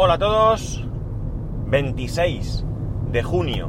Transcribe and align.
Hola 0.00 0.14
a 0.14 0.18
todos, 0.18 0.86
26 1.66 2.64
de 3.10 3.22
junio 3.24 3.68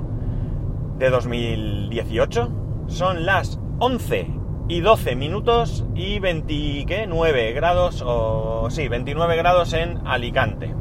de 1.00 1.10
2018, 1.10 2.52
son 2.86 3.26
las 3.26 3.60
11 3.80 4.28
y 4.68 4.82
12 4.82 5.16
minutos 5.16 5.88
y 5.96 6.20
29 6.20 7.54
grados, 7.54 8.04
o 8.06 8.68
sí, 8.70 8.88
29 8.88 9.38
grados 9.38 9.74
en 9.74 10.06
Alicante. 10.06 10.72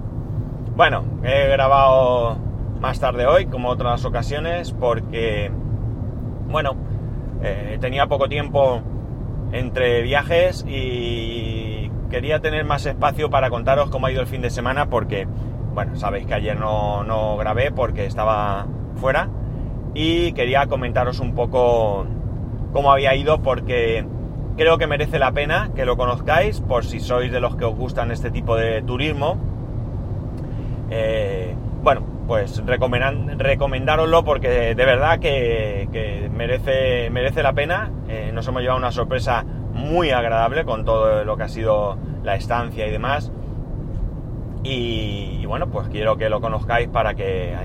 Bueno, 0.76 1.06
he 1.24 1.48
grabado 1.48 2.36
más 2.78 3.00
tarde 3.00 3.24
hoy, 3.24 3.46
como 3.46 3.70
otras 3.70 4.04
ocasiones, 4.04 4.72
porque, 4.72 5.50
bueno, 6.50 6.76
eh, 7.42 7.78
tenía 7.80 8.06
poco 8.06 8.28
tiempo 8.28 8.82
entre 9.52 10.02
viajes 10.02 10.66
y 10.68 11.77
quería 12.10 12.40
tener 12.40 12.64
más 12.64 12.86
espacio 12.86 13.30
para 13.30 13.50
contaros 13.50 13.90
cómo 13.90 14.06
ha 14.06 14.12
ido 14.12 14.20
el 14.20 14.26
fin 14.26 14.42
de 14.42 14.50
semana 14.50 14.88
porque, 14.88 15.26
bueno, 15.74 15.96
sabéis 15.96 16.26
que 16.26 16.34
ayer 16.34 16.58
no, 16.58 17.04
no 17.04 17.36
grabé 17.36 17.70
porque 17.70 18.06
estaba 18.06 18.66
fuera 18.96 19.28
y 19.94 20.32
quería 20.32 20.66
comentaros 20.66 21.20
un 21.20 21.34
poco 21.34 22.06
cómo 22.72 22.92
había 22.92 23.14
ido 23.14 23.42
porque 23.42 24.04
creo 24.56 24.76
que 24.78 24.86
merece 24.86 25.18
la 25.18 25.32
pena 25.32 25.70
que 25.74 25.84
lo 25.84 25.96
conozcáis 25.96 26.60
por 26.60 26.84
si 26.84 27.00
sois 27.00 27.30
de 27.30 27.40
los 27.40 27.56
que 27.56 27.64
os 27.64 27.74
gustan 27.74 28.10
este 28.10 28.30
tipo 28.30 28.56
de 28.56 28.82
turismo. 28.82 29.38
Eh, 30.90 31.54
bueno, 31.82 32.02
pues 32.26 32.62
recomendároslo 32.66 34.24
porque 34.24 34.74
de 34.74 34.84
verdad 34.84 35.18
que, 35.20 36.28
merece, 36.34 37.08
merece 37.10 37.42
la 37.42 37.52
pena. 37.52 37.90
Eh, 38.08 38.30
nos 38.34 38.46
hemos 38.48 38.60
llevado 38.62 38.78
una 38.78 38.92
sorpresa 38.92 39.44
muy 39.78 40.10
agradable 40.10 40.64
con 40.64 40.84
todo 40.84 41.24
lo 41.24 41.36
que 41.36 41.44
ha 41.44 41.48
sido 41.48 41.96
la 42.22 42.34
estancia 42.34 42.86
y 42.86 42.90
demás. 42.90 43.32
Y, 44.62 45.46
bueno, 45.46 45.68
pues 45.68 45.88
quiero 45.88 46.16
que 46.16 46.28
lo 46.28 46.40
conozcáis 46.40 46.88
para 46.88 47.14
que, 47.14 47.56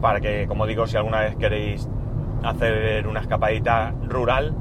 para 0.00 0.20
que, 0.20 0.46
como 0.46 0.66
digo, 0.66 0.86
si 0.86 0.96
alguna 0.96 1.20
vez 1.20 1.36
queréis 1.36 1.88
hacer 2.44 3.08
una 3.08 3.20
escapadita 3.20 3.94
rural, 4.04 4.54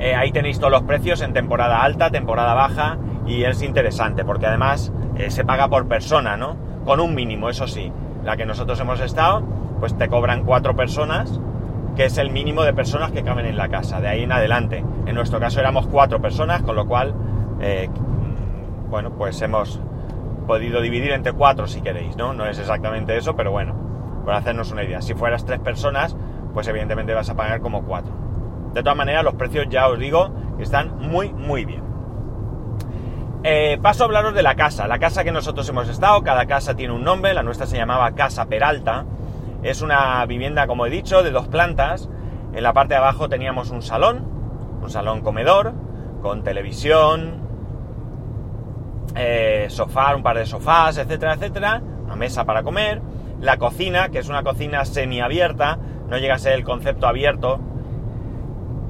eh, 0.00 0.16
ahí 0.16 0.32
tenéis 0.32 0.58
todos 0.58 0.72
los 0.72 0.82
precios 0.82 1.20
en 1.20 1.32
temporada 1.32 1.84
alta, 1.84 2.10
temporada 2.10 2.54
baja, 2.54 2.98
y 3.24 3.44
es 3.44 3.62
interesante, 3.62 4.24
porque 4.24 4.46
además 4.46 4.92
eh, 5.16 5.30
se 5.30 5.44
paga 5.44 5.68
por 5.68 5.86
persona, 5.86 6.36
¿no? 6.36 6.56
Con 6.84 6.98
un 6.98 7.14
mínimo, 7.14 7.48
eso 7.48 7.68
sí. 7.68 7.92
La 8.24 8.36
que 8.36 8.44
nosotros 8.44 8.80
hemos 8.80 8.98
estado, 8.98 9.42
pues 9.78 9.96
te 9.96 10.08
cobran 10.08 10.42
cuatro 10.42 10.74
personas, 10.74 11.40
que 11.94 12.06
es 12.06 12.18
el 12.18 12.30
mínimo 12.30 12.64
de 12.64 12.72
personas 12.72 13.12
que 13.12 13.22
caben 13.22 13.46
en 13.46 13.56
la 13.56 13.68
casa, 13.68 14.00
de 14.00 14.08
ahí 14.08 14.24
en 14.24 14.32
adelante. 14.32 14.84
En 15.06 15.14
nuestro 15.14 15.38
caso 15.38 15.60
éramos 15.60 15.86
cuatro 15.86 16.20
personas, 16.20 16.62
con 16.62 16.74
lo 16.74 16.88
cual, 16.88 17.14
eh, 17.60 17.88
bueno, 18.88 19.12
pues 19.12 19.40
hemos 19.40 19.80
podido 20.48 20.80
dividir 20.80 21.12
entre 21.12 21.32
cuatro 21.32 21.68
si 21.68 21.80
queréis, 21.80 22.16
¿no? 22.16 22.32
No 22.32 22.44
es 22.44 22.58
exactamente 22.58 23.16
eso, 23.16 23.36
pero 23.36 23.52
bueno 23.52 23.89
por 24.24 24.34
hacernos 24.34 24.70
una 24.70 24.84
idea. 24.84 25.02
Si 25.02 25.14
fueras 25.14 25.44
tres 25.44 25.60
personas, 25.60 26.16
pues 26.52 26.66
evidentemente 26.68 27.14
vas 27.14 27.30
a 27.30 27.36
pagar 27.36 27.60
como 27.60 27.82
cuatro. 27.84 28.12
De 28.74 28.82
todas 28.82 28.96
maneras, 28.96 29.24
los 29.24 29.34
precios 29.34 29.66
ya 29.68 29.88
os 29.88 29.98
digo 29.98 30.32
que 30.56 30.62
están 30.62 30.98
muy, 30.98 31.32
muy 31.32 31.64
bien. 31.64 31.82
Eh, 33.42 33.78
paso 33.82 34.04
a 34.04 34.06
hablaros 34.06 34.34
de 34.34 34.42
la 34.42 34.54
casa. 34.54 34.86
La 34.86 34.98
casa 34.98 35.24
que 35.24 35.32
nosotros 35.32 35.68
hemos 35.68 35.88
estado, 35.88 36.22
cada 36.22 36.46
casa 36.46 36.76
tiene 36.76 36.92
un 36.92 37.02
nombre, 37.02 37.34
la 37.34 37.42
nuestra 37.42 37.66
se 37.66 37.76
llamaba 37.76 38.12
Casa 38.12 38.46
Peralta. 38.46 39.06
Es 39.62 39.82
una 39.82 40.24
vivienda, 40.26 40.66
como 40.66 40.86
he 40.86 40.90
dicho, 40.90 41.22
de 41.22 41.30
dos 41.30 41.48
plantas. 41.48 42.08
En 42.52 42.62
la 42.62 42.72
parte 42.72 42.94
de 42.94 42.98
abajo 42.98 43.28
teníamos 43.28 43.70
un 43.70 43.82
salón, 43.82 44.26
un 44.82 44.90
salón 44.90 45.22
comedor, 45.22 45.72
con 46.22 46.42
televisión, 46.42 47.40
eh, 49.14 49.66
sofá, 49.68 50.14
un 50.14 50.22
par 50.22 50.36
de 50.36 50.46
sofás, 50.46 50.98
etcétera, 50.98 51.34
etcétera, 51.34 51.82
una 52.04 52.16
mesa 52.16 52.44
para 52.44 52.62
comer 52.62 53.00
la 53.40 53.56
cocina, 53.56 54.10
que 54.10 54.18
es 54.18 54.28
una 54.28 54.42
cocina 54.42 54.84
semiabierta, 54.84 55.78
no 56.08 56.18
llega 56.18 56.34
a 56.34 56.38
ser 56.38 56.52
el 56.54 56.64
concepto 56.64 57.06
abierto 57.06 57.60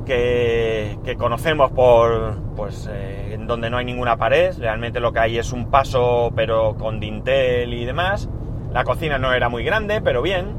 que, 0.05 1.17
conocemos 1.19 1.71
por, 1.71 2.37
pues, 2.57 2.89
eh, 2.91 3.39
donde 3.47 3.71
no 3.71 3.77
hay 3.77 3.85
ninguna 3.85 4.17
pared, 4.17 4.57
realmente 4.59 5.01
lo 5.01 5.13
que 5.13 5.21
hay 5.21 5.39
es 5.39 5.53
un 5.53 5.71
paso 5.71 6.33
pero 6.35 6.77
con 6.77 6.99
dintel 6.99 7.73
y 7.73 7.85
demás. 7.85 8.29
La 8.73 8.85
cocina 8.85 9.19
no 9.19 9.33
era 9.33 9.49
muy 9.49 9.65
grande, 9.65 10.01
pero 10.01 10.23
bien. 10.23 10.57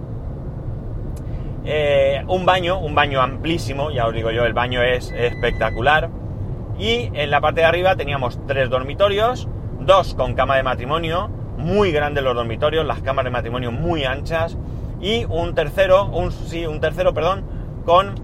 Eh, 1.63 2.23
un 2.27 2.45
baño, 2.45 2.79
un 2.79 2.95
baño 2.95 3.21
amplísimo, 3.21 3.91
ya 3.91 4.07
os 4.07 4.13
digo 4.13 4.31
yo, 4.31 4.45
el 4.45 4.53
baño 4.53 4.81
es 4.81 5.11
espectacular. 5.11 6.09
Y 6.79 7.11
en 7.13 7.29
la 7.29 7.41
parte 7.41 7.61
de 7.61 7.67
arriba 7.67 7.95
teníamos 7.95 8.39
tres 8.47 8.69
dormitorios, 8.69 9.47
dos 9.79 10.15
con 10.15 10.33
cama 10.33 10.55
de 10.55 10.63
matrimonio, 10.63 11.29
muy 11.61 11.91
grandes 11.91 12.23
los 12.23 12.35
dormitorios, 12.35 12.85
las 12.85 13.01
cámaras 13.01 13.31
de 13.31 13.37
matrimonio 13.37 13.71
muy 13.71 14.03
anchas 14.03 14.57
y 14.99 15.25
un 15.25 15.55
tercero, 15.55 16.05
un, 16.05 16.31
sí, 16.31 16.65
un 16.65 16.79
tercero, 16.79 17.13
perdón, 17.13 17.45
con 17.85 18.15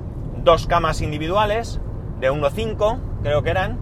dos 0.44 0.68
camas 0.68 1.02
individuales 1.02 1.80
de 2.20 2.32
1,5, 2.32 3.00
creo 3.24 3.44
que 3.44 3.50
eran, 3.50 3.80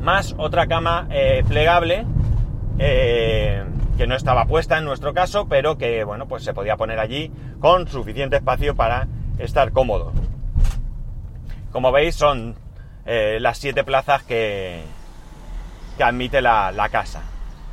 más 0.00 0.34
otra 0.36 0.66
cama 0.66 1.06
eh, 1.10 1.44
plegable 1.46 2.04
eh, 2.78 3.64
que 3.96 4.06
no 4.06 4.16
estaba 4.16 4.46
puesta 4.46 4.78
en 4.78 4.84
nuestro 4.84 5.14
caso, 5.14 5.46
pero 5.48 5.78
que 5.78 6.04
bueno, 6.04 6.26
pues 6.26 6.42
se 6.42 6.54
podía 6.54 6.76
poner 6.76 6.98
allí 6.98 7.30
con 7.60 7.86
suficiente 7.86 8.36
espacio 8.36 8.74
para 8.74 9.06
estar 9.38 9.72
cómodo. 9.72 10.12
Como 11.70 11.92
veis, 11.92 12.16
son 12.16 12.56
eh, 13.06 13.38
las 13.40 13.58
siete 13.58 13.84
plazas 13.84 14.22
que 14.24 14.82
admite 15.98 16.42
la 16.42 16.88
casa. 16.90 17.31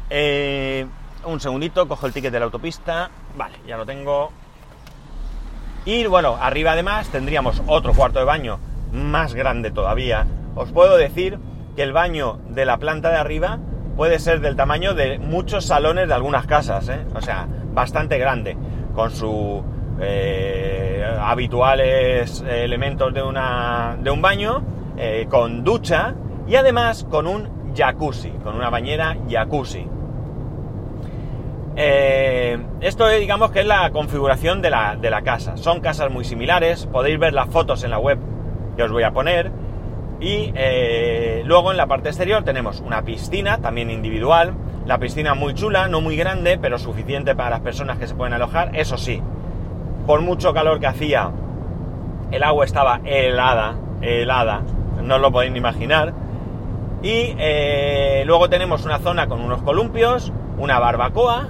Eh, 0.09 0.87
un 1.25 1.39
segundito, 1.39 1.87
cojo 1.87 2.07
el 2.07 2.13
ticket 2.13 2.31
de 2.31 2.39
la 2.39 2.45
autopista. 2.45 3.09
Vale, 3.37 3.57
ya 3.67 3.77
lo 3.77 3.85
tengo. 3.85 4.31
Y 5.85 6.05
bueno, 6.07 6.37
arriba 6.39 6.71
además 6.73 7.09
tendríamos 7.09 7.61
otro 7.67 7.93
cuarto 7.93 8.19
de 8.19 8.25
baño 8.25 8.59
más 8.91 9.33
grande 9.33 9.71
todavía. 9.71 10.27
Os 10.55 10.71
puedo 10.71 10.97
decir 10.97 11.39
que 11.75 11.83
el 11.83 11.93
baño 11.93 12.39
de 12.49 12.65
la 12.65 12.77
planta 12.77 13.09
de 13.09 13.17
arriba 13.17 13.59
puede 13.95 14.19
ser 14.19 14.41
del 14.41 14.55
tamaño 14.55 14.93
de 14.93 15.19
muchos 15.19 15.65
salones 15.65 16.07
de 16.07 16.13
algunas 16.13 16.45
casas, 16.47 16.87
¿eh? 16.89 17.05
o 17.13 17.21
sea, 17.21 17.47
bastante 17.73 18.17
grande, 18.17 18.57
con 18.95 19.11
sus 19.11 19.61
eh, 19.99 21.05
habituales 21.21 22.41
elementos 22.47 23.13
de, 23.13 23.21
una, 23.21 23.97
de 24.01 24.09
un 24.09 24.21
baño, 24.21 24.63
con 25.29 25.63
ducha 25.63 26.13
y 26.47 26.55
además 26.55 27.05
con 27.09 27.25
un 27.25 27.73
jacuzzi, 27.75 28.31
con 28.43 28.55
una 28.55 28.69
bañera 28.69 29.15
jacuzzi. 29.29 29.87
Esto 31.75 33.07
digamos 33.07 33.51
que 33.51 33.61
es 33.61 33.65
la 33.65 33.89
configuración 33.91 34.61
de 34.61 34.69
la, 34.69 34.95
de 34.95 35.09
la 35.09 35.21
casa. 35.21 35.57
Son 35.57 35.79
casas 35.79 36.11
muy 36.11 36.25
similares, 36.25 36.85
podéis 36.87 37.19
ver 37.19 37.33
las 37.33 37.49
fotos 37.49 37.83
en 37.83 37.91
la 37.91 37.99
web 37.99 38.19
que 38.75 38.83
os 38.83 38.91
voy 38.91 39.03
a 39.03 39.11
poner. 39.11 39.51
Y 40.21 40.51
eh, 40.55 41.43
luego 41.45 41.71
en 41.71 41.77
la 41.77 41.87
parte 41.87 42.09
exterior 42.09 42.43
tenemos 42.43 42.81
una 42.81 43.03
piscina, 43.03 43.59
también 43.59 43.89
individual. 43.89 44.53
La 44.85 44.97
piscina 44.97 45.33
muy 45.33 45.53
chula, 45.53 45.87
no 45.87 46.01
muy 46.01 46.15
grande, 46.15 46.57
pero 46.57 46.77
suficiente 46.77 47.35
para 47.35 47.51
las 47.51 47.59
personas 47.61 47.97
que 47.97 48.07
se 48.07 48.15
pueden 48.15 48.33
alojar. 48.33 48.75
Eso 48.75 48.97
sí, 48.97 49.21
por 50.05 50.21
mucho 50.21 50.53
calor 50.53 50.79
que 50.79 50.87
hacía, 50.87 51.31
el 52.31 52.43
agua 52.43 52.65
estaba 52.65 52.99
helada, 53.05 53.75
helada, 54.01 54.61
no 55.01 55.15
os 55.15 55.21
lo 55.21 55.31
podéis 55.31 55.53
ni 55.53 55.59
imaginar. 55.59 56.13
Y 57.01 57.35
eh, 57.37 58.23
luego 58.25 58.49
tenemos 58.49 58.83
una 58.83 58.99
zona 58.99 59.27
con 59.27 59.41
unos 59.41 59.61
columpios, 59.61 60.33
una 60.57 60.79
barbacoa 60.79 61.47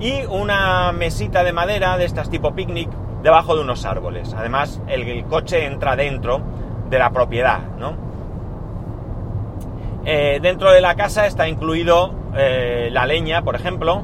y 0.00 0.24
una 0.24 0.92
mesita 0.92 1.44
de 1.44 1.52
madera 1.52 1.98
de 1.98 2.06
estas 2.06 2.30
tipo 2.30 2.54
picnic 2.54 2.88
debajo 3.22 3.54
de 3.54 3.60
unos 3.60 3.84
árboles. 3.84 4.34
Además, 4.36 4.80
el 4.88 5.24
coche 5.26 5.66
entra 5.66 5.94
dentro 5.94 6.40
de 6.88 6.98
la 6.98 7.10
propiedad, 7.10 7.60
¿no? 7.78 8.10
Eh, 10.04 10.38
dentro 10.40 10.72
de 10.72 10.80
la 10.80 10.94
casa 10.94 11.26
está 11.26 11.46
incluido 11.46 12.14
eh, 12.34 12.88
la 12.90 13.04
leña, 13.04 13.42
por 13.42 13.54
ejemplo, 13.54 14.02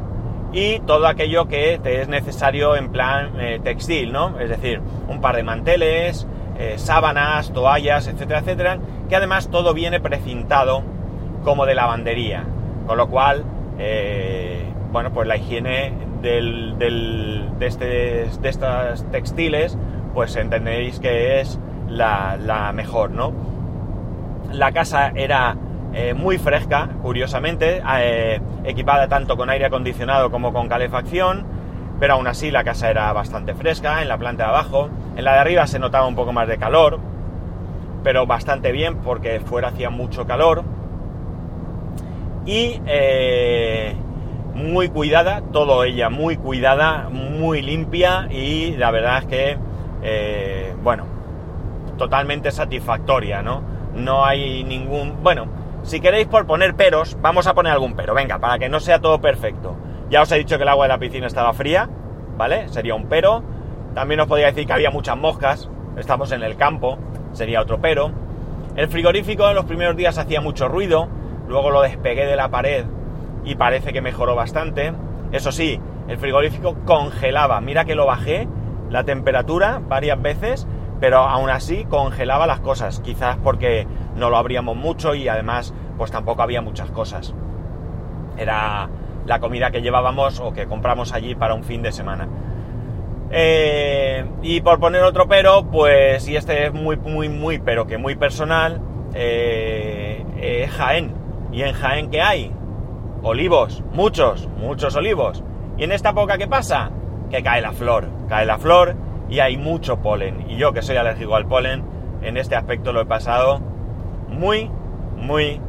y 0.52 0.80
todo 0.80 1.06
aquello 1.06 1.48
que 1.48 1.80
te 1.82 2.02
es 2.02 2.08
necesario 2.08 2.76
en 2.76 2.90
plan 2.90 3.40
eh, 3.40 3.60
textil, 3.64 4.12
¿no? 4.12 4.38
Es 4.38 4.50
decir, 4.50 4.82
un 5.08 5.20
par 5.20 5.36
de 5.36 5.42
manteles, 5.42 6.26
sábanas, 6.76 7.52
toallas, 7.52 8.06
etcétera, 8.06 8.38
etcétera, 8.38 8.78
que 9.10 9.16
además 9.16 9.50
todo 9.50 9.74
viene 9.74 10.00
precintado 10.00 10.82
como 11.44 11.66
de 11.66 11.74
lavandería, 11.74 12.44
con 12.86 12.96
lo 12.96 13.08
cual, 13.08 13.44
bueno, 14.96 15.12
pues 15.12 15.28
la 15.28 15.36
higiene 15.36 15.92
del, 16.22 16.78
de, 16.78 17.66
este, 17.66 17.84
de 17.84 18.48
estos 18.48 19.04
textiles, 19.10 19.76
pues 20.14 20.34
entendéis 20.36 21.00
que 21.00 21.38
es 21.38 21.60
la, 21.86 22.72
mejor, 22.74 23.10
¿no? 23.10 23.34
La 24.52 24.72
casa 24.72 25.12
era 25.14 25.54
eh, 25.92 26.14
muy 26.14 26.38
fresca, 26.38 26.88
curiosamente, 27.02 27.82
eh, 27.98 28.40
equipada 28.64 29.06
tanto 29.06 29.36
con 29.36 29.50
aire 29.50 29.66
acondicionado 29.66 30.30
como 30.30 30.54
con 30.54 30.66
calefacción, 30.66 31.44
pero 32.00 32.14
aún 32.14 32.26
así 32.26 32.50
la 32.50 32.64
casa 32.64 32.88
era 32.88 33.12
bastante 33.12 33.54
fresca, 33.54 34.00
en 34.00 34.08
la 34.08 34.16
planta 34.16 34.44
de 34.44 34.48
abajo, 34.48 34.88
en 35.14 35.24
la 35.26 35.34
de 35.34 35.38
arriba 35.40 35.66
se 35.66 35.78
notaba 35.78 36.06
un 36.06 36.14
poco 36.14 36.32
más 36.32 36.48
de 36.48 36.56
calor, 36.56 37.00
pero 38.02 38.26
bastante 38.26 38.72
bien 38.72 38.96
porque 39.02 39.40
fuera 39.40 39.68
hacía 39.68 39.90
mucho 39.90 40.26
calor. 40.26 40.64
Y 42.46 42.80
eh, 42.86 43.94
muy 44.56 44.88
cuidada, 44.88 45.42
todo 45.52 45.84
ella 45.84 46.08
muy 46.08 46.38
cuidada, 46.38 47.08
muy 47.10 47.60
limpia 47.60 48.26
y 48.30 48.74
la 48.76 48.90
verdad 48.90 49.18
es 49.18 49.26
que, 49.26 50.74
bueno, 50.82 51.04
totalmente 51.98 52.50
satisfactoria, 52.50 53.42
¿no? 53.42 53.62
No 53.94 54.24
hay 54.24 54.64
ningún... 54.64 55.22
Bueno, 55.22 55.46
si 55.82 56.00
queréis 56.00 56.26
por 56.26 56.46
poner 56.46 56.74
peros, 56.74 57.18
vamos 57.20 57.46
a 57.46 57.54
poner 57.54 57.72
algún 57.72 57.94
pero, 57.94 58.14
venga, 58.14 58.38
para 58.38 58.58
que 58.58 58.68
no 58.68 58.80
sea 58.80 58.98
todo 58.98 59.20
perfecto. 59.20 59.76
Ya 60.08 60.22
os 60.22 60.32
he 60.32 60.38
dicho 60.38 60.56
que 60.56 60.62
el 60.62 60.68
agua 60.68 60.86
de 60.86 60.92
la 60.92 60.98
piscina 60.98 61.26
estaba 61.26 61.52
fría, 61.52 61.88
¿vale? 62.38 62.68
Sería 62.70 62.94
un 62.94 63.06
pero. 63.06 63.42
También 63.94 64.20
os 64.20 64.26
podría 64.26 64.46
decir 64.46 64.66
que 64.66 64.72
había 64.72 64.90
muchas 64.90 65.16
moscas, 65.18 65.68
estamos 65.98 66.32
en 66.32 66.42
el 66.42 66.56
campo, 66.56 66.98
sería 67.32 67.60
otro 67.60 67.78
pero. 67.80 68.10
El 68.74 68.88
frigorífico 68.88 69.48
en 69.48 69.54
los 69.54 69.66
primeros 69.66 69.96
días 69.96 70.16
hacía 70.18 70.40
mucho 70.40 70.66
ruido, 70.68 71.08
luego 71.46 71.70
lo 71.70 71.82
despegué 71.82 72.26
de 72.26 72.36
la 72.36 72.48
pared 72.48 72.86
y 73.46 73.54
parece 73.54 73.94
que 73.94 74.02
mejoró 74.02 74.34
bastante. 74.34 74.92
Eso 75.32 75.50
sí, 75.50 75.80
el 76.08 76.18
frigorífico 76.18 76.76
congelaba, 76.84 77.60
mira 77.62 77.86
que 77.86 77.94
lo 77.94 78.04
bajé 78.04 78.46
la 78.90 79.04
temperatura 79.04 79.80
varias 79.88 80.20
veces 80.20 80.68
pero 81.00 81.18
aún 81.18 81.50
así 81.50 81.84
congelaba 81.84 82.46
las 82.46 82.60
cosas, 82.60 83.00
quizás 83.00 83.36
porque 83.42 83.86
no 84.14 84.30
lo 84.30 84.36
abríamos 84.36 84.76
mucho 84.76 85.14
y 85.14 85.28
además 85.28 85.74
pues 85.96 86.10
tampoco 86.10 86.42
había 86.42 86.62
muchas 86.62 86.90
cosas. 86.90 87.34
Era 88.36 88.88
la 89.26 89.40
comida 89.40 89.70
que 89.70 89.82
llevábamos 89.82 90.40
o 90.40 90.52
que 90.52 90.66
compramos 90.66 91.12
allí 91.12 91.34
para 91.34 91.54
un 91.54 91.64
fin 91.64 91.82
de 91.82 91.92
semana. 91.92 92.28
Eh, 93.30 94.24
y 94.42 94.60
por 94.60 94.78
poner 94.78 95.02
otro 95.02 95.26
pero, 95.26 95.64
pues, 95.70 96.28
y 96.28 96.36
este 96.36 96.66
es 96.66 96.72
muy, 96.72 96.96
muy, 96.96 97.28
muy, 97.28 97.58
pero 97.58 97.86
que 97.86 97.98
muy 97.98 98.14
personal, 98.14 98.80
eh, 99.14 100.24
eh, 100.36 100.68
Jaén. 100.68 101.12
¿Y 101.52 101.62
en 101.62 101.72
Jaén 101.72 102.10
qué 102.10 102.20
hay? 102.20 102.52
Olivos, 103.22 103.82
muchos, 103.92 104.48
muchos 104.58 104.94
olivos. 104.96 105.42
¿Y 105.76 105.84
en 105.84 105.92
esta 105.92 106.10
época 106.10 106.38
qué 106.38 106.46
pasa? 106.46 106.90
Que 107.30 107.42
cae 107.42 107.60
la 107.60 107.72
flor, 107.72 108.08
cae 108.28 108.46
la 108.46 108.58
flor 108.58 108.94
y 109.28 109.40
hay 109.40 109.56
mucho 109.56 110.00
polen. 110.00 110.48
Y 110.48 110.56
yo 110.56 110.72
que 110.72 110.82
soy 110.82 110.96
alérgico 110.96 111.34
al 111.34 111.46
polen, 111.46 111.84
en 112.22 112.36
este 112.36 112.56
aspecto 112.56 112.92
lo 112.92 113.00
he 113.00 113.06
pasado 113.06 113.60
muy, 114.28 114.70
muy 115.16 115.60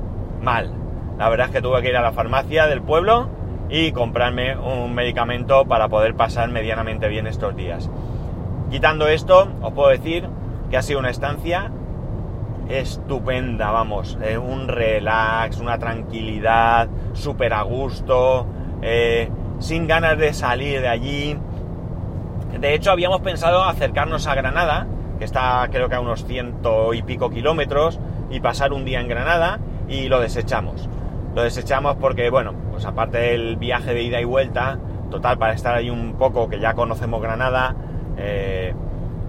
mal. 0.41 0.71
La 1.17 1.29
verdad 1.29 1.47
es 1.47 1.53
que 1.53 1.61
tuve 1.61 1.81
que 1.81 1.89
ir 1.89 1.97
a 1.97 2.01
la 2.01 2.11
farmacia 2.11 2.67
del 2.67 2.81
pueblo 2.81 3.29
y 3.69 3.91
comprarme 3.91 4.55
un 4.55 4.93
medicamento 4.93 5.65
para 5.65 5.89
poder 5.89 6.15
pasar 6.15 6.49
medianamente 6.49 7.07
bien 7.07 7.27
estos 7.27 7.55
días. 7.55 7.89
Quitando 8.69 9.07
esto, 9.07 9.47
os 9.61 9.73
puedo 9.73 9.89
decir 9.89 10.27
que 10.69 10.77
ha 10.77 10.81
sido 10.81 10.99
una 10.99 11.09
estancia 11.09 11.71
estupenda, 12.69 13.71
vamos, 13.71 14.17
eh, 14.21 14.37
un 14.37 14.67
relax, 14.67 15.59
una 15.59 15.77
tranquilidad, 15.77 16.89
súper 17.17 17.53
a 17.53 17.63
gusto, 17.63 18.45
eh, 18.81 19.29
sin 19.59 19.87
ganas 19.87 20.17
de 20.17 20.33
salir 20.33 20.81
de 20.81 20.87
allí, 20.87 21.37
de 22.59 22.73
hecho, 22.73 22.91
habíamos 22.91 23.21
pensado 23.21 23.63
acercarnos 23.63 24.25
a 24.25 24.33
Granada, 24.33 24.87
que 25.19 25.25
está 25.25 25.67
creo 25.71 25.89
que 25.89 25.95
a 25.95 25.99
unos 25.99 26.25
ciento 26.25 26.93
y 26.93 27.03
pico 27.03 27.29
kilómetros, 27.29 27.99
y 28.31 28.39
pasar 28.39 28.73
un 28.73 28.83
día 28.83 28.99
en 28.99 29.07
Granada, 29.07 29.59
y 29.87 30.07
lo 30.07 30.19
desechamos. 30.19 30.89
Lo 31.35 31.43
desechamos 31.43 31.97
porque, 31.97 32.29
bueno, 32.31 32.53
pues 32.71 32.85
aparte 32.85 33.19
del 33.19 33.57
viaje 33.57 33.93
de 33.93 34.01
ida 34.01 34.19
y 34.19 34.25
vuelta, 34.25 34.79
total, 35.11 35.37
para 35.37 35.53
estar 35.53 35.75
ahí 35.75 35.89
un 35.89 36.13
poco, 36.13 36.49
que 36.49 36.59
ya 36.59 36.73
conocemos 36.73 37.21
Granada, 37.21 37.75
eh, 38.17 38.73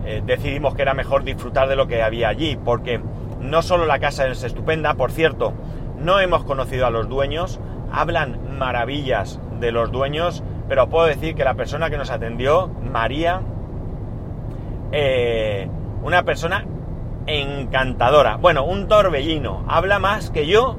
eh, 0.06 0.22
decidimos 0.24 0.74
que 0.74 0.82
era 0.82 0.94
mejor 0.94 1.22
disfrutar 1.22 1.68
de 1.68 1.76
lo 1.76 1.86
que 1.86 2.02
había 2.02 2.28
allí, 2.28 2.56
porque 2.56 3.00
no 3.40 3.60
solo 3.60 3.84
la 3.84 3.98
casa 3.98 4.26
es 4.26 4.42
estupenda, 4.42 4.94
por 4.94 5.10
cierto, 5.10 5.52
no 5.98 6.18
hemos 6.20 6.44
conocido 6.44 6.86
a 6.86 6.90
los 6.90 7.10
dueños, 7.10 7.60
hablan 7.92 8.58
maravillas 8.58 9.40
de 9.60 9.72
los 9.72 9.90
dueños, 9.90 10.42
pero 10.68 10.88
puedo 10.88 11.06
decir 11.06 11.34
que 11.34 11.44
la 11.44 11.54
persona 11.54 11.90
que 11.90 11.96
nos 11.96 12.10
atendió, 12.10 12.68
María, 12.68 13.40
eh, 14.92 15.68
una 16.02 16.22
persona 16.22 16.64
encantadora. 17.26 18.36
Bueno, 18.36 18.64
un 18.64 18.88
torbellino. 18.88 19.64
Habla 19.68 19.98
más 19.98 20.30
que 20.30 20.46
yo, 20.46 20.76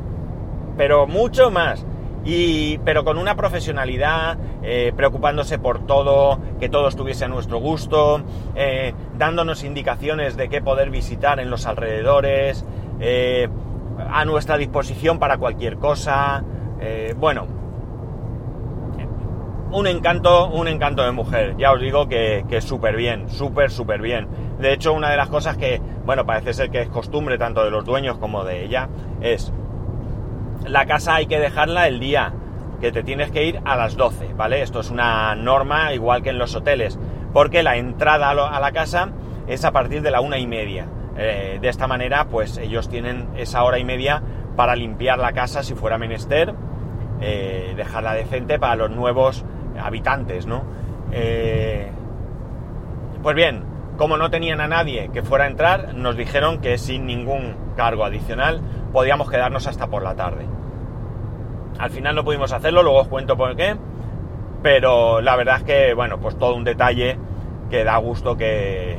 pero 0.78 1.08
mucho 1.08 1.52
más. 1.52 1.86
Y, 2.26 2.80
pero 2.80 3.06
con 3.06 3.18
una 3.18 3.36
profesionalidad, 3.36 4.38
eh, 4.62 4.92
preocupándose 4.96 5.58
por 5.58 5.86
todo, 5.86 6.40
que 6.60 6.70
todo 6.70 6.88
estuviese 6.88 7.26
a 7.26 7.28
nuestro 7.28 7.60
gusto, 7.60 8.22
eh, 8.56 8.94
dándonos 9.18 9.64
indicaciones 9.64 10.36
de 10.36 10.50
qué 10.50 10.62
poder 10.62 10.90
visitar 10.90 11.40
en 11.40 11.50
los 11.50 11.66
alrededores, 11.66 12.66
a 14.12 14.26
nuestra 14.26 14.58
disposición 14.58 15.20
para 15.20 15.38
cualquier 15.38 15.78
cosa. 15.78 16.44
Bueno, 17.18 17.48
un 19.72 19.88
encanto, 19.88 20.48
un 20.50 20.68
encanto 20.68 21.04
de 21.04 21.12
mujer. 21.12 21.56
Ya 21.58 21.72
os 21.72 21.82
digo 21.82 22.08
que, 22.08 22.46
que 22.50 22.62
súper 22.62 22.96
bien, 22.96 23.30
súper, 23.30 23.72
súper 23.72 24.02
bien. 24.02 24.28
De 24.60 24.74
hecho, 24.74 24.94
una 24.94 25.10
de 25.12 25.18
las 25.18 25.30
cosas 25.30 25.58
que, 25.58 25.82
bueno, 26.06 26.26
parece 26.26 26.54
ser 26.54 26.70
que 26.70 26.82
es 26.82 26.90
costumbre 26.90 27.38
tanto 27.38 27.64
de 27.64 27.72
los 27.72 27.86
dueños 27.86 28.18
como 28.18 28.44
de 28.44 28.64
ella, 28.64 28.90
es 29.22 29.54
la 30.66 30.86
casa 30.86 31.16
hay 31.16 31.28
que 31.28 31.40
dejarla 31.40 31.88
el 31.88 32.00
día 32.00 32.34
que 32.82 32.92
te 32.92 33.04
tienes 33.04 33.32
que 33.32 33.46
ir 33.46 33.62
a 33.66 33.76
las 33.76 33.96
12, 33.96 34.34
¿vale? 34.36 34.62
Esto 34.62 34.80
es 34.80 34.90
una 34.90 35.36
norma 35.36 35.94
igual 35.94 36.24
que 36.24 36.30
en 36.30 36.40
los 36.40 36.56
hoteles, 36.56 36.98
porque 37.34 37.64
la 37.64 37.78
entrada 37.78 38.30
a 38.30 38.60
la 38.60 38.72
casa 38.72 39.10
es 39.48 39.66
a 39.66 39.72
partir 39.72 40.02
de 40.02 40.12
la 40.12 40.22
una 40.22 40.38
y 40.38 40.48
media. 40.48 40.88
Eh, 41.18 41.60
de 41.62 41.68
esta 41.68 41.88
manera, 41.88 42.28
pues 42.28 42.58
ellos 42.58 42.88
tienen 42.88 43.30
esa 43.36 43.64
hora 43.64 43.80
y 43.80 43.84
media 43.84 44.24
para 44.56 44.76
limpiar 44.76 45.20
la 45.20 45.34
casa 45.34 45.64
si 45.64 45.76
fuera 45.76 45.98
menester, 45.98 46.54
eh, 47.22 47.74
dejarla 47.76 48.14
decente 48.14 48.60
para 48.60 48.76
los 48.76 48.92
nuevos 48.92 49.46
habitantes, 49.82 50.46
¿no? 50.46 50.64
Eh, 51.12 51.90
pues 53.22 53.36
bien, 53.36 53.64
como 53.98 54.18
no 54.18 54.30
tenían 54.30 54.62
a 54.62 54.68
nadie 54.68 55.10
que 55.14 55.24
fuera 55.24 55.46
a 55.46 55.48
entrar, 55.48 55.94
nos 55.94 56.16
dijeron 56.16 56.60
que 56.60 56.78
sin 56.78 57.06
ningún 57.06 57.56
cargo 57.76 58.06
adicional 58.06 58.62
podíamos 58.94 59.30
quedarnos 59.30 59.68
hasta 59.68 59.88
por 59.88 60.04
la 60.04 60.16
tarde. 60.16 60.46
Al 61.78 61.90
final 61.92 62.16
no 62.16 62.24
pudimos 62.24 62.52
hacerlo, 62.52 62.84
luego 62.84 63.02
os 63.02 63.08
cuento 63.08 63.38
por 63.38 63.56
qué, 63.56 63.76
pero 64.62 65.22
la 65.22 65.36
verdad 65.36 65.58
es 65.58 65.64
que, 65.64 65.94
bueno, 65.94 66.20
pues 66.20 66.38
todo 66.38 66.56
un 66.56 66.64
detalle 66.64 67.18
que 67.70 67.84
da 67.84 67.98
gusto 67.98 68.36
que, 68.36 68.98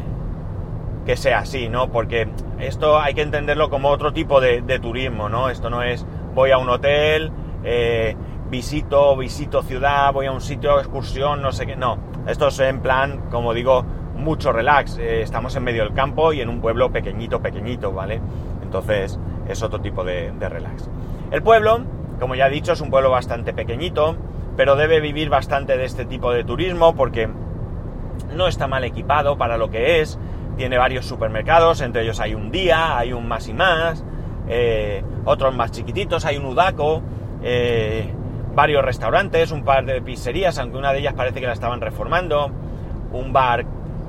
que 1.04 1.16
sea 1.16 1.40
así, 1.40 1.68
¿no? 1.68 1.90
Porque 1.90 2.28
esto 2.58 2.98
hay 2.98 3.14
que 3.14 3.22
entenderlo 3.22 3.70
como 3.70 3.88
otro 3.88 4.12
tipo 4.12 4.40
de, 4.40 4.62
turismo, 4.80 5.28
¿no? 5.28 5.48
Esto 5.48 5.70
no 5.70 5.82
es 5.82 6.06
voy 6.34 6.50
a 6.52 6.58
un 6.58 6.68
hotel, 6.68 7.32
eh, 7.64 8.16
visito, 8.50 9.16
visito 9.16 9.62
ciudad, 9.62 10.12
voy 10.12 10.26
a 10.26 10.32
un 10.32 10.40
sitio, 10.40 10.78
excursión, 10.78 11.42
no 11.42 11.52
sé 11.52 11.66
qué, 11.66 11.76
no. 11.76 11.98
Esto 12.26 12.48
es 12.48 12.58
en 12.60 12.80
plan, 12.80 13.28
como 13.30 13.54
digo, 13.54 13.84
mucho 14.14 14.52
relax. 14.52 14.98
Eh, 14.98 15.22
estamos 15.22 15.54
en 15.56 15.64
medio 15.64 15.84
del 15.84 15.94
campo 15.94 16.32
y 16.32 16.40
en 16.40 16.48
un 16.48 16.60
pueblo 16.60 16.90
pequeñito, 16.92 17.40
pequeñito, 17.40 17.92
¿vale? 17.92 18.20
Entonces 18.62 19.18
es 19.48 19.62
otro 19.62 19.80
tipo 19.80 20.04
de, 20.04 20.32
relax. 20.38 20.88
El 21.30 21.42
pueblo, 21.42 21.80
como 22.20 22.34
ya 22.34 22.46
he 22.46 22.50
dicho, 22.50 22.72
es 22.72 22.80
un 22.80 22.90
pueblo 22.90 23.10
bastante 23.10 23.52
pequeñito, 23.52 24.16
pero 24.56 24.76
debe 24.76 25.00
vivir 25.00 25.28
bastante 25.28 25.76
de 25.76 25.84
este 25.84 26.04
tipo 26.04 26.32
de 26.32 26.44
turismo 26.44 26.94
porque 26.94 27.28
no 28.34 28.46
está 28.46 28.66
mal 28.66 28.84
equipado 28.84 29.36
para 29.38 29.56
lo 29.56 29.70
que 29.70 30.00
es, 30.00 30.18
tiene 30.56 30.76
varios 30.78 31.06
supermercados, 31.06 31.80
entre 31.80 32.02
ellos 32.02 32.20
hay 32.20 32.34
un 32.34 32.50
día, 32.50 32.98
hay 32.98 33.12
un 33.12 33.26
más 33.26 33.48
y 33.48 33.54
más, 33.54 34.04
eh, 34.48 35.02
otros 35.24 35.54
más 35.54 35.72
chiquititos, 35.72 36.24
hay 36.24 36.36
un 36.36 36.44
Udaco, 36.44 37.02
eh, 37.42 38.12
varios 38.54 38.84
restaurantes, 38.84 39.52
un 39.52 39.64
par 39.64 39.84
de 39.84 40.02
pizzerías, 40.02 40.58
aunque 40.58 40.76
una 40.76 40.92
de 40.92 41.00
ellas 41.00 41.14
parece 41.14 41.40
que 41.40 41.46
la 41.46 41.52
estaban 41.52 41.80
reformando, 41.80 42.50
un 43.12 43.32
bar 43.32 43.64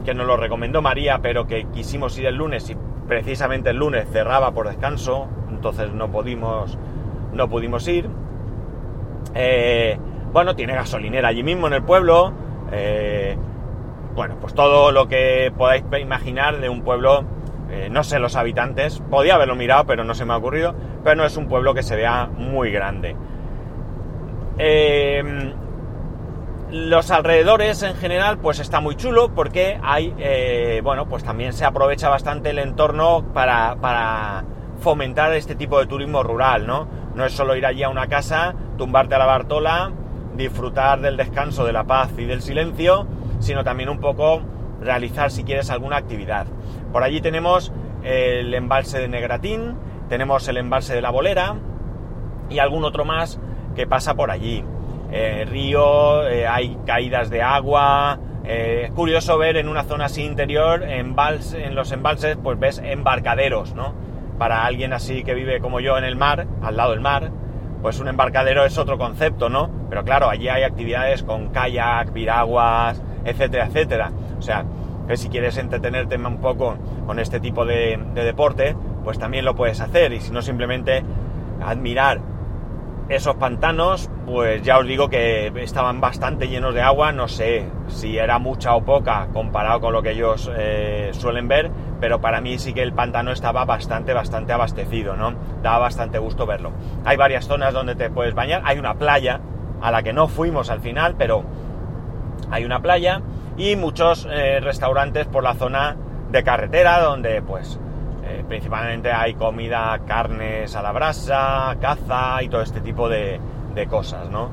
que 0.06 0.14
nos 0.14 0.26
lo 0.26 0.38
recomendó 0.38 0.82
María, 0.82 1.20
pero 1.22 1.48
que 1.48 1.66
quisimos 1.66 2.18
ir 2.18 2.26
el 2.26 2.36
lunes 2.36 2.70
y 2.70 2.78
precisamente 3.08 3.70
el 3.70 3.78
lunes 3.78 4.08
cerraba 4.12 4.52
por 4.52 4.68
descanso, 4.68 5.28
entonces 5.50 5.94
no 5.94 6.12
pudimos, 6.12 6.78
no 7.34 7.50
pudimos 7.50 7.88
ir. 7.88 8.10
Eh, 9.36 9.98
bueno, 10.34 10.56
tiene 10.56 10.74
gasolinera 10.74 11.30
allí 11.30 11.44
mismo 11.44 11.68
en 11.68 11.74
el 11.74 11.84
pueblo. 11.84 12.34
bueno, 14.16 14.36
pues 14.42 14.54
todo 14.54 14.92
lo 14.92 15.08
que 15.08 15.54
podáis 15.58 15.84
imaginar 16.00 16.60
de 16.60 16.70
un 16.70 16.82
pueblo 16.82 17.26
eh, 17.72 17.90
no 17.90 18.04
sé 18.04 18.20
los 18.20 18.36
habitantes, 18.36 19.02
podía 19.10 19.36
haberlo 19.36 19.56
mirado, 19.56 19.86
pero 19.86 20.04
no 20.04 20.14
se 20.14 20.26
me 20.26 20.34
ha 20.34 20.38
ocurrido, 20.38 20.76
pero 21.04 21.16
no 21.16 21.26
es 21.26 21.38
un 21.38 21.48
pueblo 21.48 21.74
que 21.74 21.84
se 21.84 21.96
vea 21.96 22.28
muy 22.28 22.72
grande. 22.72 23.16
Em, 24.58 25.54
los 26.70 27.12
alrededores 27.12 27.82
en 27.84 27.96
general, 27.96 28.38
pues 28.40 28.60
está 28.60 28.82
muy 28.82 28.96
chulo 28.96 29.34
porque 29.34 29.80
hay, 29.82 30.14
eh, 30.20 30.82
bueno, 30.84 31.08
pues 31.08 31.24
también 31.24 31.54
se 31.54 31.66
aprovecha 31.66 32.10
bastante 32.10 32.50
el 32.50 32.60
entorno 32.60 33.26
para, 33.34 33.78
para, 33.78 34.44
fomentar 34.82 35.32
este 35.34 35.56
tipo 35.56 35.80
de 35.80 35.86
turismo 35.86 36.24
rural, 36.24 36.66
¿no? 36.66 36.88
No 37.14 37.24
es 37.24 37.34
solo 37.34 37.56
ir 37.56 37.66
allí 37.66 37.84
a 37.84 37.90
una 37.90 38.08
casa, 38.08 38.56
tumbarte 38.78 39.14
a 39.14 39.20
la 39.20 39.28
Bartola, 39.28 39.92
disfrutar 40.36 41.00
del 41.02 41.18
descanso, 41.18 41.66
de 41.66 41.72
la 41.72 41.84
paz 41.84 42.10
y 42.18 42.26
del 42.26 42.42
silencio, 42.42 43.06
sino 43.40 43.64
también 43.64 43.90
un 43.90 44.00
poco 44.00 44.42
realizar 44.82 45.30
si 45.30 45.44
quieres 45.44 45.70
alguna 45.70 45.98
actividad. 45.98 46.48
Por 46.92 47.04
allí 47.04 47.22
tenemos 47.22 47.72
el 48.04 48.54
embalse 48.54 49.00
de 49.00 49.08
Negratín, 49.08 49.76
tenemos 50.10 50.48
el 50.48 50.58
embalse 50.58 50.94
de 50.94 51.02
la 51.02 51.10
Bolera 51.10 51.56
y 52.50 52.60
algún 52.60 52.84
otro 52.84 53.06
más 53.06 53.40
que 53.76 53.88
pasa 53.88 54.16
por 54.16 54.32
allí. 54.32 54.64
Eh, 55.12 55.46
río, 55.50 56.28
eh, 56.28 56.48
hay 56.48 56.78
caídas 56.86 57.30
de 57.30 57.42
agua. 57.42 58.20
Eh, 58.44 58.84
es 58.86 58.92
curioso 58.92 59.38
ver 59.38 59.58
en 59.58 59.68
una 59.68 59.84
zona 59.84 60.06
así 60.06 60.24
interior, 60.24 60.84
en 60.84 61.16
los 61.76 61.92
embalses, 61.92 62.38
pues 62.42 62.60
ves 62.60 62.82
embarcaderos, 62.84 63.76
¿no? 63.76 63.94
Para 64.38 64.66
alguien 64.66 64.94
así 64.94 65.24
que 65.24 65.34
vive 65.34 65.60
como 65.60 65.80
yo 65.80 65.98
en 65.98 66.04
el 66.04 66.16
mar, 66.16 66.48
al 66.62 66.76
lado 66.76 66.92
del 66.92 67.02
mar, 67.02 67.32
pues 67.82 68.00
un 68.00 68.08
embarcadero 68.08 68.66
es 68.66 68.78
otro 68.78 68.98
concepto, 68.98 69.50
¿no? 69.50 69.70
Pero 69.90 70.04
claro, 70.04 70.30
allí 70.30 70.50
hay 70.50 70.64
actividades 70.64 71.24
con 71.24 71.50
kayak, 71.50 72.12
piraguas, 72.12 73.02
etcétera, 73.26 73.68
etcétera. 73.68 74.12
O 74.38 74.42
sea, 74.42 74.66
que 75.12 75.18
si 75.18 75.28
quieres 75.28 75.58
entretenerte 75.58 76.16
un 76.16 76.38
poco 76.38 76.78
con 77.06 77.20
este 77.20 77.42
tipo 77.42 77.66
de, 77.66 78.00
deporte, 78.16 78.78
pues 79.04 79.20
también 79.20 79.44
lo 79.44 79.56
puedes 79.56 79.82
hacer. 79.82 80.14
Y 80.14 80.22
si 80.22 80.32
no, 80.32 80.42
simplemente 80.42 81.04
admirar 81.62 82.22
esos 83.10 83.36
pantanos, 83.36 84.10
pues 84.26 84.62
ya 84.64 84.78
os 84.78 84.88
digo 84.88 85.10
que 85.10 85.52
estaban 85.58 86.00
bastante 86.00 86.48
llenos 86.48 86.74
de 86.74 86.82
agua, 86.82 87.12
no 87.12 87.28
sé 87.28 87.66
si 87.90 88.18
era 88.18 88.40
mucha 88.40 88.74
o 88.74 88.86
poca 88.86 89.28
comparado 89.34 89.82
con 89.82 89.92
lo 89.92 90.02
que 90.02 90.12
ellos 90.12 90.50
eh, 90.56 91.10
suelen 91.12 91.50
ver, 91.50 91.70
pero 92.00 92.22
para 92.22 92.40
mí 92.40 92.58
sí 92.58 92.74
que 92.74 92.82
el 92.82 92.94
pantano 92.94 93.34
estaba 93.34 93.66
bastante, 93.66 94.14
bastante 94.14 94.54
abastecido, 94.54 95.18
¿no? 95.18 95.34
Daba 95.62 95.80
bastante 95.80 96.20
gusto 96.20 96.46
verlo. 96.46 96.72
Hay 97.04 97.18
varias 97.18 97.48
zonas 97.48 97.74
donde 97.74 97.96
te 97.96 98.10
puedes 98.10 98.34
bañar, 98.34 98.62
hay 98.64 98.80
una 98.80 98.94
playa 98.94 99.42
a 99.82 99.92
la 99.92 100.04
que 100.04 100.14
no 100.14 100.30
fuimos 100.30 100.70
al 100.70 100.80
final, 100.80 101.16
pero 101.18 101.44
hay 102.50 102.64
una 102.64 102.82
playa 102.82 103.22
y 103.58 103.76
muchos 103.76 104.28
eh, 104.30 104.60
restaurantes 104.60 105.28
por 105.28 105.44
la 105.44 105.54
zona 105.54 105.96
de 106.30 106.44
carretera 106.44 107.00
donde 107.02 107.42
pues 107.42 107.80
eh, 108.26 108.44
principalmente 108.48 109.12
hay 109.12 109.34
comida, 109.34 110.00
carnes 110.06 110.76
a 110.76 110.82
la 110.82 110.92
brasa, 110.92 111.76
caza 111.80 112.42
y 112.44 112.50
todo 112.50 112.62
este 112.62 112.82
tipo 112.82 113.10
de, 113.10 113.40
cosas, 113.90 114.30
¿no? 114.30 114.50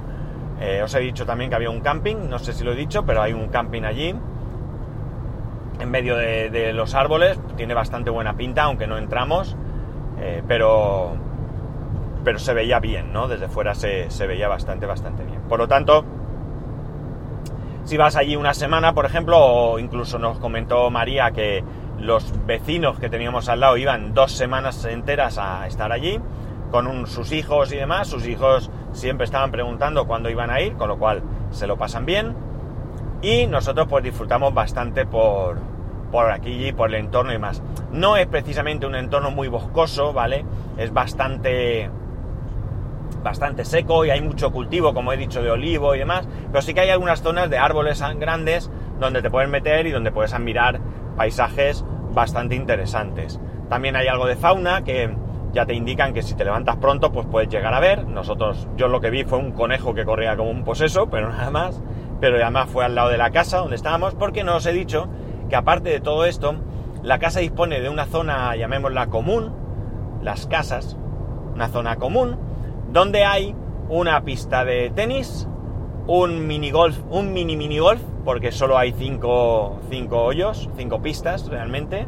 Eh, 0.60 0.80
os 0.82 0.94
he 0.94 1.00
dicho 1.00 1.26
también 1.26 1.50
que 1.50 1.56
había 1.56 1.70
un 1.70 1.80
camping, 1.80 2.16
no 2.28 2.38
sé 2.38 2.52
si 2.52 2.64
lo 2.64 2.72
he 2.72 2.76
dicho, 2.76 3.04
pero 3.04 3.20
hay 3.22 3.32
un 3.32 3.48
camping 3.48 3.82
allí 3.82 4.14
en 5.78 5.90
medio 5.90 6.16
de, 6.16 6.72
los 6.72 6.94
árboles, 6.94 7.38
tiene 7.56 7.74
bastante 7.74 8.10
buena 8.10 8.36
pinta, 8.36 8.64
aunque 8.64 8.86
no 8.86 8.96
entramos, 8.96 9.56
pero, 10.48 11.12
pero 12.24 12.38
se 12.40 12.52
veía 12.54 12.80
bien, 12.80 13.12
¿no? 13.12 13.28
Desde 13.28 13.48
fuera 13.48 13.74
se, 13.74 14.10
se 14.10 14.26
veía 14.26 14.48
bastante, 14.48 14.86
bastante 14.86 15.24
bien. 15.24 15.42
Por 15.42 15.60
lo 15.60 15.68
tanto, 15.68 16.04
si 17.88 17.96
vas 17.96 18.16
allí 18.16 18.36
una 18.36 18.52
semana, 18.52 18.92
por 18.92 19.06
ejemplo, 19.06 19.38
o 19.38 19.78
incluso 19.78 20.18
nos 20.18 20.38
comentó 20.38 20.90
María 20.90 21.30
que 21.30 21.64
los 21.98 22.34
vecinos 22.44 22.98
que 22.98 23.08
teníamos 23.08 23.48
al 23.48 23.60
lado 23.60 23.78
iban 23.78 24.12
dos 24.12 24.32
semanas 24.32 24.84
enteras 24.84 25.38
a 25.38 25.66
estar 25.66 25.90
allí 25.90 26.20
con 26.70 27.06
sus 27.06 27.32
hijos 27.32 27.72
y 27.72 27.76
demás. 27.76 28.08
Sus 28.08 28.26
hijos 28.26 28.70
siempre 28.92 29.24
estaban 29.24 29.50
preguntando 29.50 30.06
cuándo 30.06 30.28
iban 30.28 30.50
a 30.50 30.60
ir, 30.60 30.74
con 30.74 30.88
lo 30.88 30.98
cual 30.98 31.22
se 31.50 31.66
lo 31.66 31.78
pasan 31.78 32.04
bien. 32.04 32.36
Y 33.22 33.46
nosotros 33.46 33.86
pues 33.88 34.04
disfrutamos 34.04 34.52
bastante 34.52 35.06
por, 35.06 35.56
por 36.12 36.30
aquí, 36.30 36.74
por 36.74 36.90
el 36.90 36.96
entorno 36.96 37.32
y 37.32 37.38
más. 37.38 37.62
No 37.90 38.18
es 38.18 38.26
precisamente 38.26 38.84
un 38.84 38.96
entorno 38.96 39.30
muy 39.30 39.48
boscoso, 39.48 40.12
¿vale? 40.12 40.44
Es 40.76 40.92
bastante 40.92 41.88
bastante 43.22 43.64
seco 43.64 44.04
y 44.04 44.10
hay 44.10 44.20
mucho 44.20 44.52
cultivo, 44.52 44.94
como 44.94 45.12
he 45.12 45.16
dicho, 45.16 45.42
de 45.42 45.50
olivo 45.50 45.94
y 45.94 45.98
demás, 45.98 46.28
pero 46.50 46.62
sí 46.62 46.74
que 46.74 46.80
hay 46.80 46.90
algunas 46.90 47.22
zonas 47.22 47.50
de 47.50 47.58
árboles 47.58 48.02
grandes 48.18 48.70
donde 49.00 49.22
te 49.22 49.30
puedes 49.30 49.48
meter 49.48 49.86
y 49.86 49.90
donde 49.90 50.12
puedes 50.12 50.32
admirar 50.32 50.80
paisajes 51.16 51.84
bastante 52.12 52.54
interesantes. 52.54 53.40
También 53.68 53.96
hay 53.96 54.08
algo 54.08 54.26
de 54.26 54.36
fauna 54.36 54.82
que 54.82 55.14
ya 55.52 55.66
te 55.66 55.74
indican 55.74 56.12
que 56.12 56.22
si 56.22 56.34
te 56.34 56.44
levantas 56.44 56.76
pronto 56.76 57.12
pues 57.12 57.26
puedes 57.26 57.48
llegar 57.48 57.74
a 57.74 57.80
ver. 57.80 58.06
Nosotros, 58.06 58.68
yo 58.76 58.88
lo 58.88 59.00
que 59.00 59.10
vi 59.10 59.24
fue 59.24 59.38
un 59.38 59.52
conejo 59.52 59.94
que 59.94 60.04
corría 60.04 60.36
como 60.36 60.50
un 60.50 60.64
poseso, 60.64 61.08
pero 61.10 61.28
nada 61.32 61.50
más. 61.50 61.82
Pero 62.20 62.36
además 62.36 62.68
fue 62.70 62.84
al 62.84 62.94
lado 62.94 63.10
de 63.10 63.18
la 63.18 63.30
casa 63.30 63.58
donde 63.58 63.76
estábamos 63.76 64.14
porque 64.14 64.44
no 64.44 64.56
os 64.56 64.66
he 64.66 64.72
dicho 64.72 65.08
que 65.48 65.56
aparte 65.56 65.90
de 65.90 66.00
todo 66.00 66.24
esto, 66.24 66.56
la 67.02 67.18
casa 67.18 67.40
dispone 67.40 67.80
de 67.80 67.88
una 67.88 68.06
zona, 68.06 68.54
llamémosla 68.56 69.06
común, 69.06 69.54
las 70.22 70.46
casas, 70.46 70.96
una 71.54 71.68
zona 71.68 71.96
común, 71.96 72.38
donde 72.90 73.24
hay 73.24 73.54
una 73.88 74.22
pista 74.22 74.64
de 74.64 74.90
tenis, 74.90 75.46
un 76.06 76.46
mini 76.46 76.70
golf, 76.70 76.98
un 77.10 77.32
mini 77.32 77.56
mini 77.56 77.78
golf, 77.78 78.00
porque 78.24 78.52
solo 78.52 78.78
hay 78.78 78.92
cinco, 78.92 79.80
cinco 79.90 80.22
hoyos, 80.22 80.68
cinco 80.76 81.00
pistas 81.00 81.46
realmente, 81.48 82.06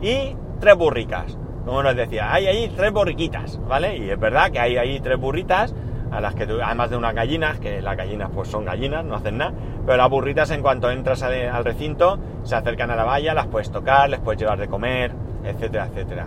y 0.00 0.36
tres 0.60 0.76
burricas. 0.76 1.36
Como 1.64 1.82
nos 1.82 1.96
decía, 1.96 2.32
hay 2.32 2.46
ahí 2.46 2.72
tres 2.76 2.92
borriquitas, 2.92 3.60
¿vale? 3.66 3.96
Y 3.96 4.10
es 4.10 4.18
verdad 4.18 4.52
que 4.52 4.60
hay 4.60 4.76
ahí 4.76 5.00
tres 5.00 5.18
burritas, 5.18 5.74
a 6.12 6.20
las 6.20 6.34
que 6.36 6.44
además 6.44 6.90
de 6.90 6.96
unas 6.96 7.14
gallinas, 7.14 7.58
que 7.58 7.82
las 7.82 7.96
gallinas 7.96 8.30
pues 8.32 8.48
son 8.48 8.64
gallinas, 8.64 9.04
no 9.04 9.16
hacen 9.16 9.38
nada, 9.38 9.52
pero 9.84 9.98
las 9.98 10.08
burritas 10.08 10.50
en 10.50 10.62
cuanto 10.62 10.90
entras 10.90 11.22
al, 11.24 11.64
recinto 11.64 12.18
se 12.44 12.54
acercan 12.54 12.90
a 12.90 12.96
la 12.96 13.04
valla, 13.04 13.34
las 13.34 13.48
puedes 13.48 13.70
tocar, 13.72 14.08
les 14.08 14.20
puedes 14.20 14.40
llevar 14.40 14.58
de 14.58 14.68
comer, 14.68 15.10
etcétera, 15.44 15.88
etcétera. 15.90 16.26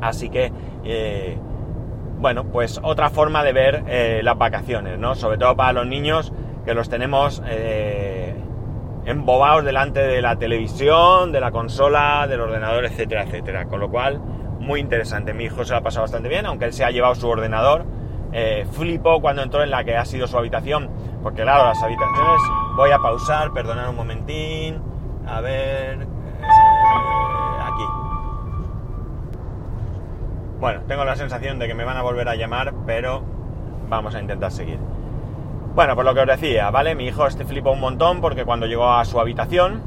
Así 0.00 0.28
que 0.28 0.52
eh, 0.84 1.38
bueno, 2.22 2.44
pues 2.44 2.80
otra 2.82 3.10
forma 3.10 3.42
de 3.42 3.52
ver 3.52 3.84
eh, 3.88 4.20
las 4.22 4.38
vacaciones, 4.38 4.98
¿no? 4.98 5.16
Sobre 5.16 5.38
todo 5.38 5.56
para 5.56 5.72
los 5.72 5.86
niños 5.86 6.32
que 6.64 6.72
los 6.72 6.88
tenemos 6.88 7.42
eh, 7.46 8.34
embobados 9.04 9.64
delante 9.64 10.00
de 10.00 10.22
la 10.22 10.36
televisión, 10.36 11.32
de 11.32 11.40
la 11.40 11.50
consola, 11.50 12.26
del 12.28 12.40
ordenador, 12.40 12.84
etcétera, 12.84 13.24
etcétera. 13.24 13.66
Con 13.66 13.80
lo 13.80 13.90
cual, 13.90 14.20
muy 14.60 14.80
interesante. 14.80 15.34
Mi 15.34 15.44
hijo 15.44 15.64
se 15.64 15.72
lo 15.72 15.78
ha 15.78 15.82
pasado 15.82 16.04
bastante 16.04 16.28
bien, 16.28 16.46
aunque 16.46 16.64
él 16.66 16.72
se 16.72 16.84
ha 16.84 16.90
llevado 16.90 17.16
su 17.16 17.28
ordenador. 17.28 17.84
Eh, 18.32 18.66
flipó 18.70 19.20
cuando 19.20 19.42
entró 19.42 19.62
en 19.62 19.70
la 19.70 19.84
que 19.84 19.96
ha 19.96 20.04
sido 20.04 20.26
su 20.26 20.38
habitación, 20.38 20.88
porque 21.22 21.42
claro, 21.42 21.64
las 21.64 21.82
habitaciones, 21.82 22.40
voy 22.76 22.90
a 22.90 22.98
pausar, 22.98 23.52
perdonar 23.52 23.90
un 23.90 23.96
momentín, 23.96 24.80
a 25.26 25.40
ver, 25.42 25.98
aquí. 25.98 27.21
Bueno, 30.62 30.82
tengo 30.86 31.04
la 31.04 31.16
sensación 31.16 31.58
de 31.58 31.66
que 31.66 31.74
me 31.74 31.82
van 31.82 31.96
a 31.96 32.02
volver 32.02 32.28
a 32.28 32.36
llamar, 32.36 32.72
pero 32.86 33.24
vamos 33.88 34.14
a 34.14 34.20
intentar 34.20 34.52
seguir. 34.52 34.78
Bueno, 35.74 35.96
pues 35.96 36.04
lo 36.04 36.14
que 36.14 36.20
os 36.20 36.26
decía, 36.28 36.70
¿vale? 36.70 36.94
Mi 36.94 37.08
hijo 37.08 37.26
este 37.26 37.44
flipó 37.44 37.72
un 37.72 37.80
montón 37.80 38.20
porque 38.20 38.44
cuando 38.44 38.66
llegó 38.66 38.92
a 38.92 39.04
su 39.04 39.18
habitación, 39.18 39.82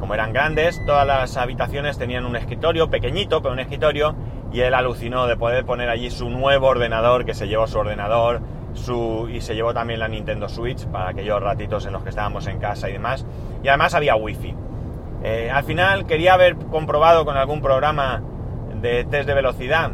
como 0.00 0.12
eran 0.12 0.34
grandes, 0.34 0.78
todas 0.84 1.06
las 1.06 1.38
habitaciones 1.38 1.96
tenían 1.96 2.26
un 2.26 2.36
escritorio 2.36 2.90
pequeñito, 2.90 3.40
pero 3.40 3.54
un 3.54 3.60
escritorio, 3.60 4.14
y 4.52 4.60
él 4.60 4.74
alucinó 4.74 5.26
de 5.26 5.38
poder 5.38 5.64
poner 5.64 5.88
allí 5.88 6.10
su 6.10 6.28
nuevo 6.28 6.66
ordenador, 6.66 7.24
que 7.24 7.32
se 7.32 7.48
llevó 7.48 7.66
su 7.66 7.78
ordenador, 7.78 8.42
su, 8.74 9.30
y 9.32 9.40
se 9.40 9.54
llevó 9.54 9.72
también 9.72 9.98
la 9.98 10.08
Nintendo 10.08 10.46
Switch 10.50 10.84
para 10.88 11.08
aquellos 11.08 11.42
ratitos 11.42 11.86
en 11.86 11.94
los 11.94 12.02
que 12.02 12.10
estábamos 12.10 12.46
en 12.48 12.58
casa 12.58 12.90
y 12.90 12.92
demás. 12.92 13.24
Y 13.62 13.68
además 13.68 13.94
había 13.94 14.14
wifi. 14.14 14.54
Eh, 15.24 15.50
al 15.50 15.64
final 15.64 16.04
quería 16.04 16.34
haber 16.34 16.56
comprobado 16.56 17.24
con 17.24 17.38
algún 17.38 17.62
programa 17.62 18.20
de 18.82 19.04
test 19.04 19.26
de 19.26 19.32
velocidad 19.32 19.92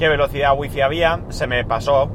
qué 0.00 0.08
velocidad 0.08 0.54
wifi 0.56 0.80
había, 0.80 1.20
se 1.28 1.46
me 1.46 1.62
pasó, 1.66 2.10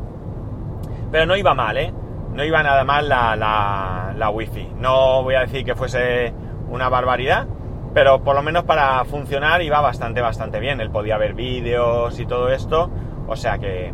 pero 1.11 1.27
no 1.27 1.37
iba 1.37 1.53
mal, 1.53 1.77
¿eh? 1.77 1.93
No 2.33 2.43
iba 2.43 2.63
nada 2.63 2.83
mal 2.83 3.07
la, 3.07 3.35
la, 3.35 4.11
la 4.17 4.29
wifi. 4.31 4.71
No 4.79 5.21
voy 5.21 5.35
a 5.35 5.41
decir 5.41 5.63
que 5.63 5.75
fuese 5.75 6.33
una 6.67 6.89
barbaridad, 6.89 7.45
pero 7.93 8.23
por 8.23 8.35
lo 8.35 8.41
menos 8.41 8.63
para 8.63 9.05
funcionar 9.05 9.61
iba 9.61 9.79
bastante, 9.81 10.19
bastante 10.19 10.59
bien. 10.59 10.81
Él 10.81 10.89
podía 10.89 11.19
ver 11.19 11.35
vídeos 11.35 12.19
y 12.19 12.25
todo 12.25 12.49
esto, 12.49 12.89
o 13.27 13.35
sea 13.35 13.59
que, 13.59 13.93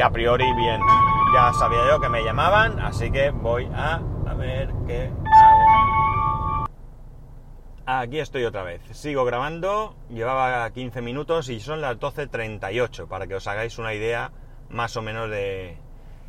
a 0.00 0.10
priori 0.10 0.44
bien. 0.54 0.80
Ya 1.34 1.54
sabía 1.54 1.80
yo 1.90 2.00
que 2.02 2.10
me 2.10 2.22
llamaban, 2.22 2.80
así 2.80 3.10
que 3.10 3.30
voy 3.30 3.66
a, 3.74 3.98
ver 4.36 4.74
qué. 4.86 5.10
Aquí 7.84 8.20
estoy 8.20 8.44
otra 8.44 8.62
vez. 8.62 8.80
Sigo 8.92 9.24
grabando, 9.24 9.96
llevaba 10.08 10.70
15 10.70 11.02
minutos 11.02 11.48
y 11.48 11.58
son 11.58 11.80
las 11.80 11.98
12.38, 11.98 13.08
para 13.08 13.26
que 13.26 13.34
os 13.34 13.46
hagáis 13.48 13.78
una 13.78 13.92
idea 13.92 14.30
más 14.70 14.96
o 14.96 15.02
menos 15.02 15.28
de, 15.28 15.76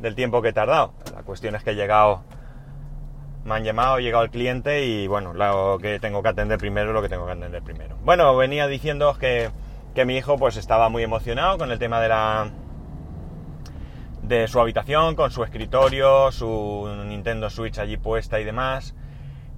del 0.00 0.16
tiempo 0.16 0.42
que 0.42 0.48
he 0.48 0.52
tardado. 0.52 0.94
La 1.14 1.22
cuestión 1.22 1.54
es 1.54 1.62
que 1.62 1.70
he 1.70 1.74
llegado 1.74 2.24
me 3.44 3.54
han 3.54 3.64
llamado, 3.64 3.94
ha 3.94 4.00
llegado 4.00 4.24
el 4.24 4.30
cliente 4.30 4.86
y 4.86 5.06
bueno, 5.06 5.34
lo 5.34 5.78
que 5.80 6.00
tengo 6.00 6.22
que 6.22 6.30
atender 6.30 6.58
primero 6.58 6.88
es 6.88 6.94
lo 6.94 7.02
que 7.02 7.08
tengo 7.08 7.26
que 7.26 7.32
atender 7.32 7.62
primero. 7.62 7.96
Bueno, 8.02 8.34
venía 8.36 8.66
diciendo 8.66 9.16
que, 9.18 9.50
que 9.94 10.04
mi 10.04 10.16
hijo 10.16 10.38
pues 10.38 10.56
estaba 10.56 10.88
muy 10.88 11.02
emocionado 11.02 11.58
con 11.58 11.70
el 11.70 11.78
tema 11.78 12.00
de 12.00 12.08
la 12.08 12.50
de 14.22 14.48
su 14.48 14.58
habitación, 14.58 15.14
con 15.14 15.30
su 15.30 15.44
escritorio, 15.44 16.32
su 16.32 16.88
Nintendo 17.06 17.50
Switch 17.50 17.78
allí 17.78 17.98
puesta 17.98 18.40
y 18.40 18.44
demás. 18.44 18.94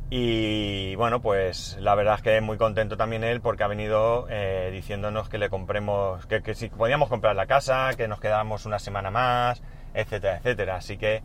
Y 0.08 0.94
bueno, 0.94 1.20
pues 1.20 1.76
la 1.80 1.96
verdad 1.96 2.14
es 2.16 2.22
que 2.22 2.40
muy 2.40 2.58
contento 2.58 2.96
también 2.96 3.24
él 3.24 3.40
porque 3.40 3.64
ha 3.64 3.66
venido 3.66 4.26
eh, 4.30 4.70
diciéndonos 4.72 5.28
que 5.28 5.38
le 5.38 5.50
compremos, 5.50 6.26
que, 6.26 6.54
si 6.54 6.68
podíamos 6.68 7.08
comprar 7.08 7.34
la 7.34 7.46
casa, 7.46 7.90
que 7.96 8.06
nos 8.06 8.20
quedáramos 8.20 8.66
una 8.66 8.78
semana 8.78 9.10
más, 9.10 9.62
etcétera, 9.94 10.36
etcétera. 10.36 10.76
Así 10.76 10.96
que 10.96 11.22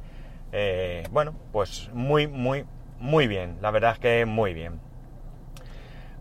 eh, 0.51 1.03
bueno, 1.11 1.35
pues 1.51 1.89
muy, 1.93 2.27
muy, 2.27 2.65
muy 3.00 3.27
bien. 3.27 3.57
La 3.61 3.69
verdad 3.69 3.93
es 3.93 4.00
que 4.00 4.25
muy 4.25 4.55
bien. 4.55 4.79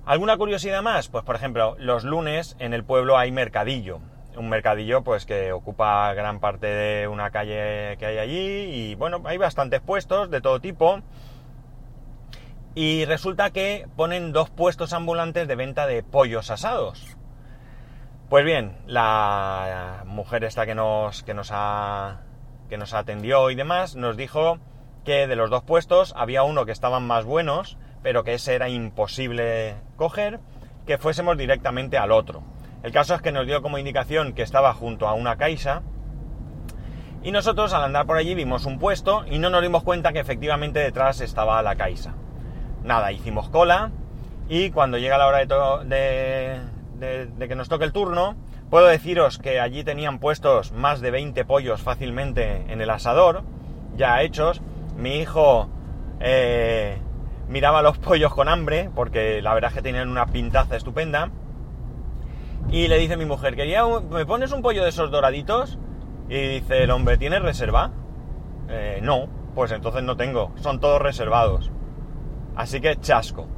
¿Alguna 0.04 0.36
curiosidad 0.36 0.82
más? 0.82 1.08
Pues 1.08 1.24
por 1.24 1.36
ejemplo, 1.36 1.76
los 1.78 2.04
lunes 2.04 2.56
en 2.58 2.74
el 2.74 2.84
pueblo 2.84 3.16
hay 3.16 3.32
mercadillo. 3.32 4.00
Un 4.36 4.50
mercadillo 4.50 5.02
pues 5.02 5.24
que 5.24 5.52
ocupa 5.52 6.12
gran 6.12 6.40
parte 6.40 6.66
de 6.66 7.08
una 7.08 7.30
calle 7.30 7.96
que 7.98 8.06
hay 8.06 8.18
allí 8.18 8.90
y 8.90 8.94
bueno, 8.96 9.22
hay 9.24 9.38
bastantes 9.38 9.80
puestos 9.80 10.30
de 10.30 10.42
todo 10.42 10.60
tipo. 10.60 11.00
Y 12.74 13.04
resulta 13.04 13.50
que 13.50 13.86
ponen 13.96 14.32
dos 14.32 14.50
puestos 14.50 14.92
ambulantes 14.92 15.48
de 15.48 15.56
venta 15.56 15.86
de 15.86 16.02
pollos 16.02 16.50
asados. 16.50 17.16
Pues 18.28 18.44
bien, 18.44 18.76
la 18.86 20.04
mujer 20.06 20.44
esta 20.44 20.66
que 20.66 20.74
nos, 20.74 21.24
que 21.24 21.34
nos 21.34 21.50
ha 21.52 22.20
que 22.68 22.78
nos 22.78 22.94
atendió 22.94 23.50
y 23.50 23.56
demás, 23.56 23.96
nos 23.96 24.16
dijo 24.16 24.58
que 25.04 25.26
de 25.26 25.34
los 25.34 25.50
dos 25.50 25.64
puestos 25.64 26.14
había 26.16 26.44
uno 26.44 26.64
que 26.64 26.72
estaban 26.72 27.04
más 27.04 27.24
buenos, 27.24 27.76
pero 28.02 28.22
que 28.22 28.34
ese 28.34 28.54
era 28.54 28.68
imposible 28.68 29.74
coger, 29.96 30.38
que 30.86 30.96
fuésemos 30.96 31.36
directamente 31.36 31.98
al 31.98 32.12
otro. 32.12 32.44
El 32.84 32.92
caso 32.92 33.14
es 33.14 33.20
que 33.20 33.32
nos 33.32 33.46
dio 33.46 33.60
como 33.60 33.78
indicación 33.78 34.32
que 34.32 34.42
estaba 34.42 34.72
junto 34.72 35.08
a 35.08 35.14
una 35.14 35.36
caixa 35.36 35.82
y 37.22 37.32
nosotros 37.32 37.74
al 37.74 37.84
andar 37.84 38.06
por 38.06 38.16
allí 38.16 38.34
vimos 38.34 38.64
un 38.64 38.78
puesto 38.78 39.24
y 39.26 39.38
no 39.38 39.50
nos 39.50 39.60
dimos 39.60 39.82
cuenta 39.82 40.12
que 40.12 40.20
efectivamente 40.20 40.78
detrás 40.78 41.20
estaba 41.20 41.60
la 41.62 41.76
caixa. 41.76 42.14
Nada, 42.84 43.12
hicimos 43.12 43.48
cola 43.48 43.90
y 44.48 44.70
cuando 44.70 44.98
llega 44.98 45.18
la 45.18 45.26
hora 45.26 45.38
de, 45.84 46.60
que 47.48 47.54
nos 47.54 47.68
toque 47.68 47.84
el 47.84 47.92
turno, 47.92 48.36
Puedo 48.70 48.86
deciros 48.86 49.38
que 49.38 49.58
allí 49.58 49.82
tenían 49.82 50.20
puestos 50.20 50.70
más 50.70 51.00
de 51.00 51.10
20 51.10 51.44
pollos 51.44 51.82
fácilmente 51.82 52.66
en 52.68 52.80
el 52.80 52.88
asador, 52.90 53.42
ya 53.96 54.22
hechos. 54.22 54.62
Mi 54.96 55.16
hijo 55.16 55.68
eh, 56.20 56.98
miraba 57.48 57.82
los 57.82 57.98
pollos 57.98 58.32
con 58.32 58.48
hambre, 58.48 58.88
porque 58.94 59.42
la 59.42 59.54
verdad 59.54 59.70
es 59.70 59.74
que 59.74 59.82
tenían 59.82 60.08
una 60.08 60.26
pintaza 60.26 60.76
estupenda. 60.76 61.30
Y 62.70 62.86
le 62.86 62.98
dice 62.98 63.16
mi 63.16 63.24
mujer, 63.24 63.56
quería 63.56 63.84
¿me 63.84 64.24
pones 64.24 64.52
un 64.52 64.62
pollo 64.62 64.84
de 64.84 64.90
esos 64.90 65.10
doraditos? 65.10 65.76
Y 66.28 66.40
dice 66.40 66.84
el 66.84 66.92
hombre, 66.92 67.18
¿tienes 67.18 67.42
reserva? 67.42 67.90
Eh, 68.68 69.00
no, 69.02 69.26
pues 69.56 69.72
entonces 69.72 70.04
no 70.04 70.16
tengo, 70.16 70.52
son 70.54 70.78
todos 70.78 71.02
reservados. 71.02 71.72
Así 72.60 72.82
que 72.82 73.00
chasco. 73.00 73.48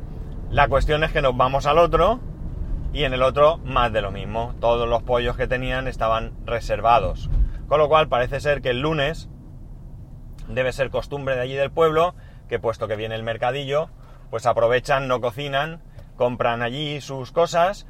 La 0.48 0.68
cuestión 0.68 1.02
es 1.02 1.10
que 1.10 1.22
nos 1.22 1.36
vamos 1.36 1.66
al 1.66 1.78
otro 1.78 2.20
y 2.92 3.02
en 3.02 3.12
el 3.12 3.24
otro 3.24 3.58
más 3.58 3.92
de 3.92 4.00
lo 4.00 4.12
mismo. 4.12 4.54
Todos 4.60 4.88
los 4.88 5.02
pollos 5.02 5.36
que 5.36 5.48
tenían 5.48 5.88
estaban 5.88 6.34
reservados. 6.46 7.28
Con 7.66 7.80
lo 7.80 7.88
cual 7.88 8.06
parece 8.06 8.38
ser 8.38 8.62
que 8.62 8.70
el 8.70 8.78
lunes 8.78 9.28
debe 10.46 10.72
ser 10.72 10.90
costumbre 10.90 11.34
de 11.34 11.40
allí 11.40 11.54
del 11.54 11.72
pueblo 11.72 12.14
que 12.48 12.60
puesto 12.60 12.86
que 12.86 12.94
viene 12.94 13.16
el 13.16 13.24
mercadillo, 13.24 13.90
pues 14.30 14.46
aprovechan, 14.46 15.08
no 15.08 15.20
cocinan, 15.20 15.82
compran 16.14 16.62
allí 16.62 17.00
sus 17.00 17.32
cosas 17.32 17.88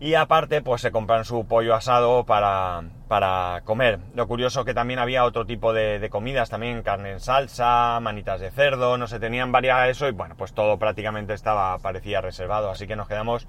y 0.00 0.14
aparte 0.14 0.60
pues 0.60 0.82
se 0.82 0.90
compran 0.90 1.24
su 1.24 1.46
pollo 1.46 1.74
asado 1.74 2.24
para, 2.24 2.82
para 3.08 3.62
comer. 3.64 4.00
Lo 4.14 4.26
curioso 4.26 4.64
que 4.64 4.74
también 4.74 4.98
había 4.98 5.24
otro 5.24 5.46
tipo 5.46 5.72
de, 5.72 6.08
comidas, 6.10 6.50
también 6.50 6.82
carne 6.82 7.12
en 7.12 7.20
salsa, 7.20 8.00
manitas 8.00 8.40
de 8.40 8.50
cerdo, 8.50 8.98
no 8.98 9.06
sé, 9.06 9.20
tenían 9.20 9.52
varias 9.52 9.88
eso 9.88 10.08
y 10.08 10.12
bueno, 10.12 10.34
pues 10.36 10.52
todo 10.52 10.78
prácticamente 10.78 11.34
estaba, 11.34 11.78
parecía 11.78 12.20
reservado, 12.20 12.70
así 12.70 12.86
que 12.86 12.96
nos 12.96 13.08
quedamos 13.08 13.46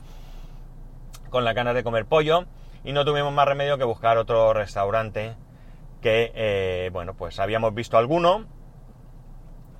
con 1.29 1.43
la 1.43 1.53
ganas 1.53 1.75
de 1.75 1.83
comer 1.83 2.05
pollo 2.05 2.45
y 2.83 2.93
no 2.93 3.03
tuvimos 3.05 3.33
más 3.33 3.47
remedio 3.47 3.77
que 3.77 3.83
buscar 3.83 4.17
otro 4.17 4.53
restaurante 4.53 5.35
que, 6.01 6.31
eh, 6.35 6.89
bueno, 6.93 7.15
pues 7.15 7.39
habíamos 7.39 7.73
visto 7.73 7.97
alguno, 7.97 8.45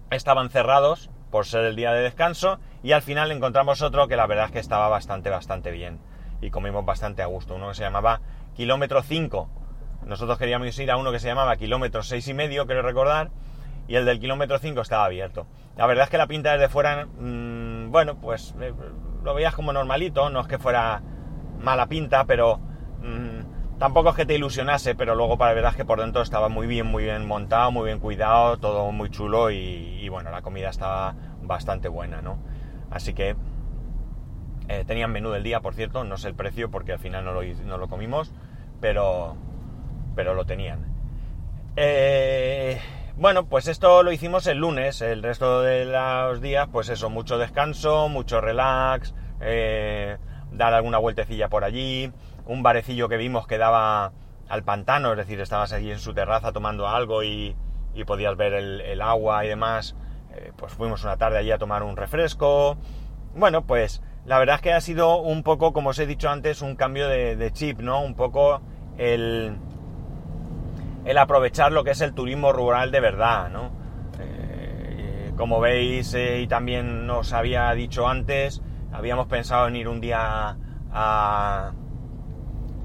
estaban 0.10 0.50
cerrados 0.50 1.12
por 1.30 1.46
ser 1.46 1.66
el 1.66 1.76
día 1.76 1.92
de 1.92 2.02
descanso 2.02 2.60
y 2.82 2.94
al 2.94 3.04
final 3.04 3.32
encontramos 3.32 3.84
otro 3.84 4.08
que 4.08 4.16
la 4.16 4.26
verdad 4.26 4.46
es 4.46 4.52
que 4.52 4.60
estaba 4.60 4.90
bastante, 4.90 5.30
bastante 5.30 5.70
bien 5.70 6.00
y 6.46 6.52
comimos 6.52 6.86
bastante 6.86 7.22
a 7.22 7.26
gusto, 7.26 7.56
uno 7.56 7.70
que 7.70 7.76
se 7.76 7.84
llamaba 7.84 8.22
Kilómetro 8.56 9.02
5. 9.02 9.50
Nosotros 10.06 10.38
queríamos 10.38 10.78
ir 10.78 10.92
a 10.92 10.98
uno 10.98 11.12
que 11.12 11.20
se 11.20 11.28
llamaba 11.28 11.56
Kilómetro 11.56 12.04
6 12.04 12.28
y 12.28 12.34
medio, 12.34 12.66
quiero 12.66 12.84
recordar, 12.84 13.32
y 13.88 13.96
el 13.96 14.06
del 14.06 14.20
kilómetro 14.20 14.60
5 14.60 14.82
estaba 14.82 15.06
abierto. 15.06 15.48
La 15.78 15.88
verdad 15.88 16.06
es 16.06 16.10
que 16.10 16.18
la 16.18 16.28
pinta 16.28 16.54
desde 16.54 16.70
fuera, 16.70 17.06
mmm, 17.06 17.92
bueno, 17.92 18.16
pues 18.20 18.54
eh, 18.62 18.74
lo 19.24 19.34
veías 19.34 19.56
como 19.56 19.74
normalito, 19.74 20.30
no 20.30 20.40
es 20.42 20.48
que 20.48 20.60
fuera 20.60 21.02
mala 21.60 21.88
pinta, 21.88 22.26
pero 22.26 22.58
mmm, 23.02 23.78
tampoco 23.80 24.10
es 24.10 24.16
que 24.16 24.26
te 24.26 24.36
ilusionase, 24.36 24.96
pero 24.96 25.16
luego 25.16 25.38
para 25.38 25.54
verdad 25.54 25.72
es 25.72 25.78
que 25.78 25.86
por 25.86 26.00
dentro 26.00 26.22
estaba 26.22 26.50
muy 26.50 26.68
bien, 26.68 26.86
muy 26.86 27.04
bien 27.04 27.26
montado, 27.28 27.72
muy 27.72 27.86
bien 27.86 28.00
cuidado, 28.00 28.58
todo 28.58 28.92
muy 28.92 29.10
chulo 29.10 29.50
y, 29.52 30.00
y 30.00 30.10
bueno, 30.10 30.32
la 30.32 30.42
comida 30.42 30.70
estaba 30.70 31.16
bastante 31.42 31.88
buena, 31.88 32.22
¿no? 32.22 32.38
Así 32.92 33.14
que 33.14 33.36
eh, 34.68 34.84
tenían 34.86 35.12
menú 35.12 35.32
del 35.32 35.44
día, 35.44 35.60
por 35.60 35.74
cierto, 35.74 36.04
no 36.04 36.18
sé 36.18 36.30
el 36.30 36.36
precio 36.36 36.72
porque 36.72 36.94
al 36.94 37.00
final 37.00 37.26
no 37.26 37.34
lo, 37.34 37.44
no 37.44 37.78
lo 37.78 37.88
comimos, 37.88 38.32
pero, 38.82 39.36
pero 40.16 40.34
lo 40.34 40.46
tenían. 40.46 40.86
Eh, 41.76 42.80
bueno, 43.18 43.46
pues 43.46 43.68
esto 43.68 44.04
lo 44.04 44.12
hicimos 44.12 44.48
el 44.48 44.58
lunes, 44.58 45.02
el 45.02 45.24
resto 45.24 45.62
de 45.62 45.86
los 45.86 46.42
días, 46.42 46.68
pues 46.72 46.90
eso, 46.90 47.10
mucho 47.10 47.38
descanso, 47.38 48.10
mucho 48.10 48.42
relax, 48.42 49.14
eh, 49.42 50.18
dar 50.52 50.74
alguna 50.74 50.98
vueltecilla 50.98 51.48
por 51.48 51.64
allí, 51.64 52.12
un 52.46 52.64
barecillo 52.64 53.08
que 53.08 53.18
vimos 53.18 53.48
que 53.48 53.58
daba 53.58 54.12
al 54.50 54.64
pantano, 54.64 55.12
es 55.12 55.18
decir, 55.18 55.40
estabas 55.40 55.74
allí 55.74 55.92
en 55.92 56.00
su 56.00 56.14
terraza 56.14 56.52
tomando 56.52 56.88
algo 56.88 57.24
y, 57.24 57.56
y 57.94 58.04
podías 58.04 58.36
ver 58.36 58.54
el, 58.54 59.02
agua 59.02 59.46
y 59.46 59.48
demás, 59.48 59.96
eh, 60.34 60.52
pues 60.56 60.74
fuimos 60.74 61.04
una 61.04 61.18
tarde 61.18 61.38
allí 61.38 61.52
a 61.52 61.58
tomar 61.58 61.84
un 61.84 61.96
refresco. 61.96 62.78
Bueno, 63.34 63.66
pues 63.66 64.02
la 64.26 64.40
verdad 64.40 64.56
es 64.56 64.62
que 64.62 64.74
ha 64.74 64.82
sido 64.82 65.18
un 65.18 65.44
poco, 65.44 65.72
como 65.72 65.92
os 65.92 66.00
he 66.00 66.08
dicho 66.08 66.30
antes, 66.30 66.62
un 66.62 66.76
cambio 66.76 67.08
de, 67.08 67.52
chip, 67.54 67.80
¿no? 67.80 68.02
Un 68.02 68.16
poco 68.16 68.62
el, 68.98 69.56
el, 71.06 71.18
aprovechar 71.18 71.72
lo 71.72 71.84
que 71.84 71.92
es 71.92 72.02
el 72.02 72.14
turismo 72.14 72.52
rural 72.52 72.92
de 72.92 73.00
verdad, 73.00 73.50
¿no? 73.50 73.72
Eh, 74.20 75.32
como 75.38 75.60
veis 75.60 76.14
eh, 76.16 76.42
y 76.42 76.48
también 76.48 77.08
os 77.10 77.34
había 77.34 77.72
dicho 77.74 78.08
antes, 78.08 78.64
habíamos 78.92 79.28
pensado 79.28 79.68
en 79.68 79.76
ir 79.76 79.88
un 79.88 80.02
día 80.02 80.58
a, 80.92 81.72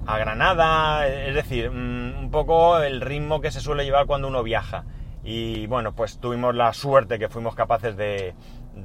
a 0.07 0.19
Granada, 0.19 1.07
es 1.07 1.35
decir, 1.35 1.71
mm, 1.71 2.19
un 2.19 2.31
poco 2.31 2.79
el 2.81 3.01
ritmo 3.01 3.41
que 3.41 3.51
se 3.51 3.61
suele 3.61 3.85
llevar 3.85 4.05
cuando 4.05 4.29
uno 4.29 4.43
viaja. 4.43 4.85
Y 5.23 5.67
bueno, 5.67 5.93
pues 5.95 6.19
tuvimos 6.19 6.55
la 6.55 6.73
suerte 6.73 7.19
que 7.19 7.29
fuimos 7.29 7.55
capaces 7.55 7.97
de, 7.97 8.35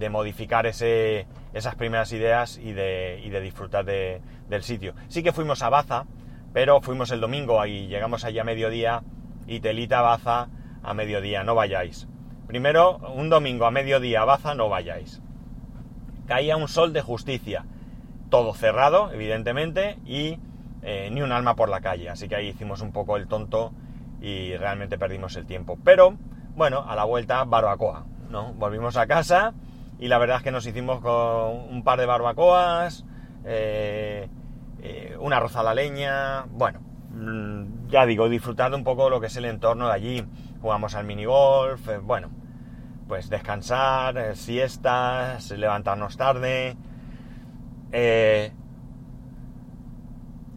modificar 0.10 0.65
ese, 0.65 1.28
esas 1.54 1.76
primeras 1.76 2.12
ideas 2.12 2.58
y 2.58 2.74
de, 2.74 3.39
disfrutar 3.41 3.86
del 3.86 4.63
sitio. 4.63 4.93
Sí 5.08 5.24
que 5.24 5.32
fuimos 5.32 5.63
a 5.63 5.69
Baza, 5.69 6.06
pero 6.54 6.82
fuimos 6.82 7.12
el 7.12 7.21
domingo 7.21 7.65
y 7.65 7.88
llegamos 7.88 8.24
allí 8.26 8.39
a 8.39 8.43
mediodía 8.43 9.04
y 9.48 9.60
telita 9.60 10.02
Baza 10.02 10.50
a 10.84 10.93
mediodía, 10.93 11.43
no 11.43 11.56
vayáis. 11.56 12.08
Primero, 12.48 12.98
un 13.15 13.30
domingo 13.30 13.65
a 13.65 13.71
mediodía 13.71 14.21
a 14.21 14.26
Baza, 14.26 14.54
no 14.54 14.69
vayáis. 14.69 15.21
Caía 16.28 16.58
un 16.58 16.67
sol 16.67 16.93
de 16.93 17.02
justicia, 17.02 17.65
todo 18.30 18.54
cerrado, 18.54 19.12
evidentemente, 19.12 19.98
y 20.06 20.38
eh, 20.82 21.10
ni 21.12 21.21
un 21.21 21.32
alma 21.32 21.56
por 21.56 21.69
la 21.69 21.82
calle. 21.82 22.10
Así 22.10 22.28
que 22.28 22.36
ahí 22.36 22.50
hicimos 22.50 22.82
un 22.82 22.91
poco 22.91 23.17
el 23.17 23.28
tonto 23.28 23.71
y 24.21 24.56
realmente 24.58 24.98
perdimos 24.98 25.36
el 25.36 25.45
tiempo. 25.45 25.78
Pero, 25.84 26.17
bueno, 26.56 26.86
a 26.88 26.95
la 26.95 27.04
vuelta, 27.04 27.43
barbacoa, 27.43 28.06
¿no? 28.30 28.54
Volvimos 28.54 28.98
a 28.98 29.08
casa 29.08 29.54
y 29.99 30.08
la 30.08 30.17
verdad 30.17 30.38
es 30.38 30.43
que 30.43 30.51
nos 30.51 30.65
hicimos 30.65 31.01
con 31.01 31.73
un 31.73 31.84
par 31.84 31.99
de 31.99 32.05
barbacoas, 32.05 33.05
eh, 33.45 34.27
eh, 34.81 35.17
una 35.19 35.38
arroz 35.38 35.55
a 35.55 35.63
la 35.63 35.73
leña, 35.73 36.45
bueno, 36.49 36.81
mm, 37.12 37.88
ya 37.88 38.05
digo, 38.05 38.27
disfrutar 38.27 38.71
de 38.71 38.77
un 38.77 38.84
poco 38.84 39.10
lo 39.10 39.21
que 39.21 39.27
es 39.27 39.38
el 39.38 39.45
entorno 39.45 39.88
de 39.88 39.93
allí. 39.93 40.25
Jugamos 40.62 40.95
al 40.95 41.05
minigolf, 41.05 41.88
eh, 41.88 41.97
bueno, 41.97 42.29
pues 43.08 43.29
descansar, 43.29 44.36
siestas, 44.36 45.51
levantarnos 45.51 46.17
tarde. 46.17 46.75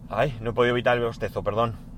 Ay, 0.09 0.37
no 0.41 0.49
he 0.49 0.53
podido 0.53 0.73
evitar 0.73 0.97
el 0.97 1.03
bostezo, 1.03 1.43
perdón 1.43 1.89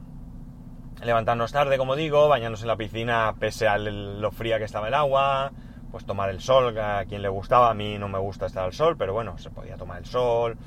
levantarnos 1.03 1.51
tarde, 1.51 1.77
como 1.77 1.95
digo, 1.95 2.27
bañarnos 2.27 2.61
en 2.61 2.67
la 2.67 2.77
piscina 2.77 3.33
pese 3.39 3.67
a 3.67 3.77
lo 3.77 4.31
fría 4.31 4.59
que 4.59 4.65
estaba 4.65 4.87
el 4.87 4.93
agua, 4.93 5.51
pues 5.91 6.05
tomar 6.05 6.29
el 6.29 6.39
sol, 6.39 6.77
a 6.79 7.03
quien 7.05 7.21
le 7.21 7.29
gustaba, 7.29 7.69
a 7.69 7.73
mí 7.73 7.97
no 7.97 8.07
me 8.07 8.17
gusta 8.17 8.45
estar 8.45 8.63
al 8.63 8.73
sol, 8.73 8.95
pero 8.97 9.13
bueno, 9.13 9.37
se 9.37 9.49
podía 9.49 9.75
tomar 9.75 9.99
el 9.99 10.05
sol, 10.05 10.57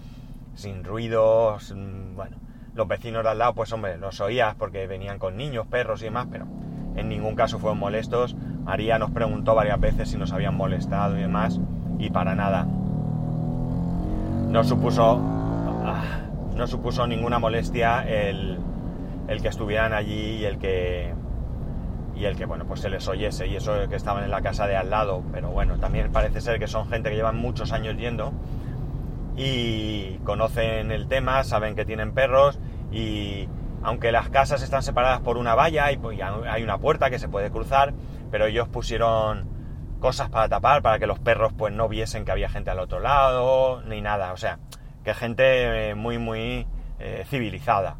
sin 0.54 0.84
ruidos, 0.84 1.74
bueno, 2.14 2.36
los 2.74 2.86
vecinos 2.86 3.24
de 3.24 3.30
al 3.30 3.38
lado, 3.38 3.54
pues 3.54 3.72
hombre, 3.72 3.96
los 3.98 4.20
oías 4.20 4.54
porque 4.56 4.86
venían 4.86 5.18
con 5.18 5.36
niños, 5.36 5.66
perros 5.66 6.02
y 6.02 6.04
demás, 6.04 6.26
pero 6.30 6.46
en 6.96 7.08
ningún 7.08 7.34
caso 7.34 7.58
fueron 7.58 7.78
molestos. 7.78 8.34
María 8.34 8.98
nos 8.98 9.10
preguntó 9.10 9.54
varias 9.54 9.80
veces 9.80 10.10
si 10.10 10.18
nos 10.18 10.32
habían 10.32 10.56
molestado 10.56 11.16
y 11.16 11.22
demás, 11.22 11.60
y 11.98 12.10
para 12.10 12.34
nada. 12.34 12.66
No 14.48 14.62
supuso, 14.62 15.20
ah, 15.84 16.20
no 16.54 16.66
supuso 16.66 17.06
ninguna 17.06 17.38
molestia 17.38 18.02
el, 18.02 18.58
el 19.28 19.42
que 19.42 19.48
estuvieran 19.48 19.92
allí 19.92 20.36
y 20.36 20.44
el 20.44 20.58
que 20.58 21.14
y 22.14 22.24
el 22.24 22.36
que 22.36 22.46
bueno 22.46 22.64
pues 22.66 22.80
se 22.80 22.90
les 22.90 23.06
oyese 23.08 23.46
y 23.46 23.56
eso 23.56 23.88
que 23.88 23.96
estaban 23.96 24.24
en 24.24 24.30
la 24.30 24.42
casa 24.42 24.66
de 24.66 24.76
al 24.76 24.90
lado 24.90 25.22
pero 25.32 25.50
bueno 25.50 25.78
también 25.78 26.12
parece 26.12 26.40
ser 26.40 26.58
que 26.58 26.66
son 26.66 26.88
gente 26.88 27.10
que 27.10 27.16
llevan 27.16 27.36
muchos 27.36 27.72
años 27.72 27.96
yendo 27.96 28.32
y 29.36 30.18
conocen 30.24 30.90
el 30.90 31.08
tema 31.08 31.42
saben 31.44 31.74
que 31.74 31.84
tienen 31.84 32.12
perros 32.12 32.58
y 32.92 33.48
aunque 33.82 34.12
las 34.12 34.30
casas 34.30 34.62
están 34.62 34.82
separadas 34.82 35.20
por 35.20 35.36
una 35.36 35.54
valla 35.54 35.92
y 35.92 35.96
pues, 35.96 36.18
hay 36.22 36.62
una 36.62 36.78
puerta 36.78 37.10
que 37.10 37.18
se 37.18 37.28
puede 37.28 37.50
cruzar 37.50 37.92
pero 38.30 38.46
ellos 38.46 38.68
pusieron 38.68 39.54
cosas 40.04 40.28
para 40.28 40.50
tapar 40.50 40.82
para 40.82 40.98
que 40.98 41.06
los 41.06 41.18
perros 41.18 41.54
pues 41.56 41.72
no 41.72 41.88
viesen 41.88 42.26
que 42.26 42.30
había 42.30 42.50
gente 42.50 42.70
al 42.70 42.78
otro 42.78 43.00
lado 43.00 43.80
ni 43.86 44.02
nada. 44.02 44.34
O 44.34 44.36
sea 44.36 44.58
que 45.02 45.14
gente 45.14 45.90
eh, 45.90 45.94
muy 45.94 46.18
muy 46.18 46.66
eh, 46.98 47.24
civilizada 47.26 47.96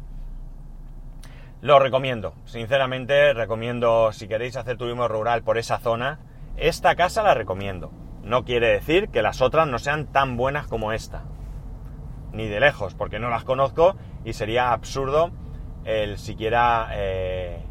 lo 1.65 1.79
recomiendo, 1.79 2.35
sinceramente 2.45 3.33
recomiendo, 3.33 4.11
si 4.11 4.27
queréis 4.27 4.55
hacer 4.55 4.77
turismo 4.77 5.07
rural 5.07 5.41
por 5.41 5.57
esa 5.57 5.79
zona, 5.79 6.19
esta 6.57 6.95
casa 6.95 7.23
la 7.23 7.33
recomiendo. 7.33 7.91
No 8.21 8.45
quiere 8.45 8.67
decir 8.67 9.09
que 9.09 9.23
las 9.23 9.41
otras 9.41 9.67
no 9.67 9.79
sean 9.79 10.05
tan 10.05 10.37
buenas 10.37 10.67
como 10.67 10.91
esta. 10.91 11.23
Ni 12.31 12.47
de 12.47 12.59
lejos, 12.59 12.93
porque 12.93 13.17
no 13.17 13.31
las 13.31 13.45
conozco 13.45 13.95
y 14.23 14.33
sería 14.33 14.73
absurdo 14.73 15.31
el 15.85 16.19
siquiera 16.19 16.89
eh, 16.91 17.65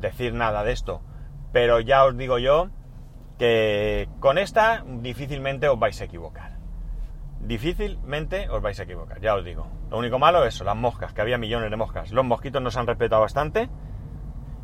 decir 0.00 0.32
nada 0.32 0.62
de 0.62 0.70
esto. 0.70 1.02
Pero 1.50 1.80
ya 1.80 2.04
os 2.04 2.16
digo 2.16 2.38
yo 2.38 2.68
que 3.40 4.08
con 4.20 4.38
esta 4.38 4.84
difícilmente 4.86 5.68
os 5.68 5.80
vais 5.80 6.00
a 6.00 6.04
equivocar 6.04 6.59
difícilmente 7.40 8.48
os 8.48 8.62
vais 8.62 8.78
a 8.78 8.84
equivocar, 8.84 9.20
ya 9.20 9.34
os 9.34 9.44
digo. 9.44 9.66
Lo 9.90 9.98
único 9.98 10.18
malo 10.18 10.44
es 10.44 10.54
eso, 10.54 10.64
las 10.64 10.76
moscas, 10.76 11.12
que 11.12 11.20
había 11.20 11.38
millones 11.38 11.70
de 11.70 11.76
moscas. 11.76 12.12
Los 12.12 12.24
mosquitos 12.24 12.62
nos 12.62 12.76
han 12.76 12.86
respetado 12.86 13.22
bastante 13.22 13.68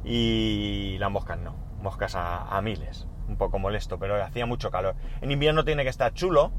y 0.05 0.97
las 0.99 1.11
moscas 1.11 1.39
no. 1.39 1.57
Moscas 1.83 2.15
a, 2.17 2.61
miles. 2.63 3.07
Un 3.29 3.37
poco 3.37 3.59
molesto, 3.59 3.99
pero 3.99 4.23
hacía 4.23 4.47
mucho 4.47 4.71
calor. 4.71 4.95
En 5.21 5.31
invierno 5.31 5.65
tiene 5.65 5.83
que 5.83 5.89
estar 5.89 6.13
chulo, 6.15 6.53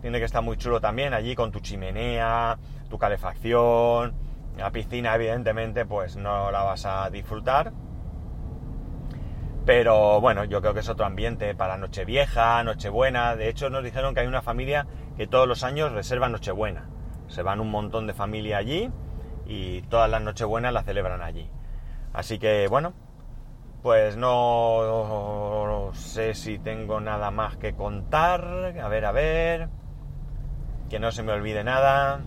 tiene 0.00 0.18
que 0.18 0.24
estar 0.24 0.42
muy 0.42 0.56
chulo 0.56 0.80
también 0.80 1.14
allí 1.14 1.34
con 1.34 1.50
tu 1.50 1.60
chimenea, 1.60 2.58
tu 2.88 2.98
calefacción. 2.98 4.14
La 4.56 4.70
piscina, 4.70 5.14
evidentemente, 5.14 5.86
pues 5.86 6.16
no 6.16 6.50
la 6.50 6.62
vas 6.62 6.86
a 6.86 7.10
disfrutar. 7.10 7.72
Pero 9.64 10.20
bueno, 10.20 10.44
yo 10.44 10.60
creo 10.60 10.74
que 10.74 10.80
es 10.80 10.88
otro 10.88 11.06
ambiente 11.06 11.54
para 11.54 11.76
Nochevieja, 11.76 12.62
Nochebuena. 12.64 13.36
De 13.36 13.48
hecho, 13.48 13.70
nos 13.70 13.84
dijeron 13.84 14.12
que 14.12 14.20
hay 14.20 14.26
una 14.26 14.42
familia 14.42 14.86
que 15.16 15.26
todos 15.26 15.48
los 15.48 15.64
años 15.64 15.92
reserva 15.92 16.28
Nochebuena. 16.28 16.86
Se 17.28 17.42
van 17.42 17.60
un 17.60 17.70
montón 17.70 18.06
de 18.06 18.14
familia 18.14 18.58
allí 18.58 18.90
y 19.46 19.82
todas 19.82 20.10
las 20.10 20.22
Nochebuenas 20.22 20.72
la 20.72 20.82
celebran 20.82 21.22
allí. 21.22 21.48
Así 22.12 22.38
que 22.38 22.68
bueno, 22.68 22.92
pues 23.82 24.16
no 24.16 25.90
sé 25.94 26.34
si 26.34 26.58
tengo 26.58 27.00
nada 27.00 27.30
más 27.30 27.56
que 27.56 27.74
contar. 27.74 28.74
A 28.80 28.88
ver, 28.88 29.04
a 29.04 29.12
ver. 29.12 29.68
Que 30.88 30.98
no 30.98 31.10
se 31.10 31.22
me 31.22 31.32
olvide 31.32 31.64
nada. 31.64 32.20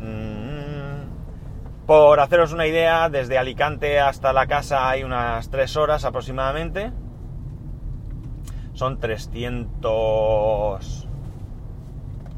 Mm, 0.00 1.86
por 1.86 2.20
haceros 2.20 2.52
una 2.52 2.66
idea, 2.66 3.08
desde 3.08 3.38
Alicante 3.38 4.00
hasta 4.00 4.32
la 4.32 4.46
casa 4.46 4.88
hay 4.88 5.04
unas 5.04 5.48
3 5.50 5.76
horas 5.76 6.04
aproximadamente. 6.04 6.92
Son 8.74 9.00
300 9.00 11.01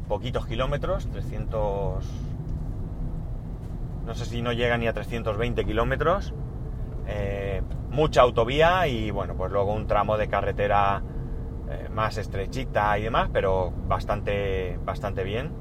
poquitos 0.07 0.45
kilómetros, 0.45 1.07
300... 1.07 2.05
No 4.05 4.13
sé 4.13 4.25
si 4.25 4.41
no 4.41 4.53
llega 4.53 4.77
ni 4.77 4.87
a 4.87 4.93
320 4.93 5.65
kilómetros. 5.65 6.33
Eh, 7.07 7.61
mucha 7.89 8.21
autovía 8.21 8.87
y 8.87 9.09
bueno, 9.11 9.35
pues 9.35 9.51
luego 9.51 9.73
un 9.73 9.87
tramo 9.87 10.17
de 10.17 10.27
carretera 10.27 11.01
eh, 11.69 11.89
más 11.91 12.17
estrechita 12.17 12.97
y 12.99 13.03
demás, 13.03 13.29
pero 13.31 13.71
bastante, 13.87 14.77
bastante 14.83 15.23
bien, 15.23 15.51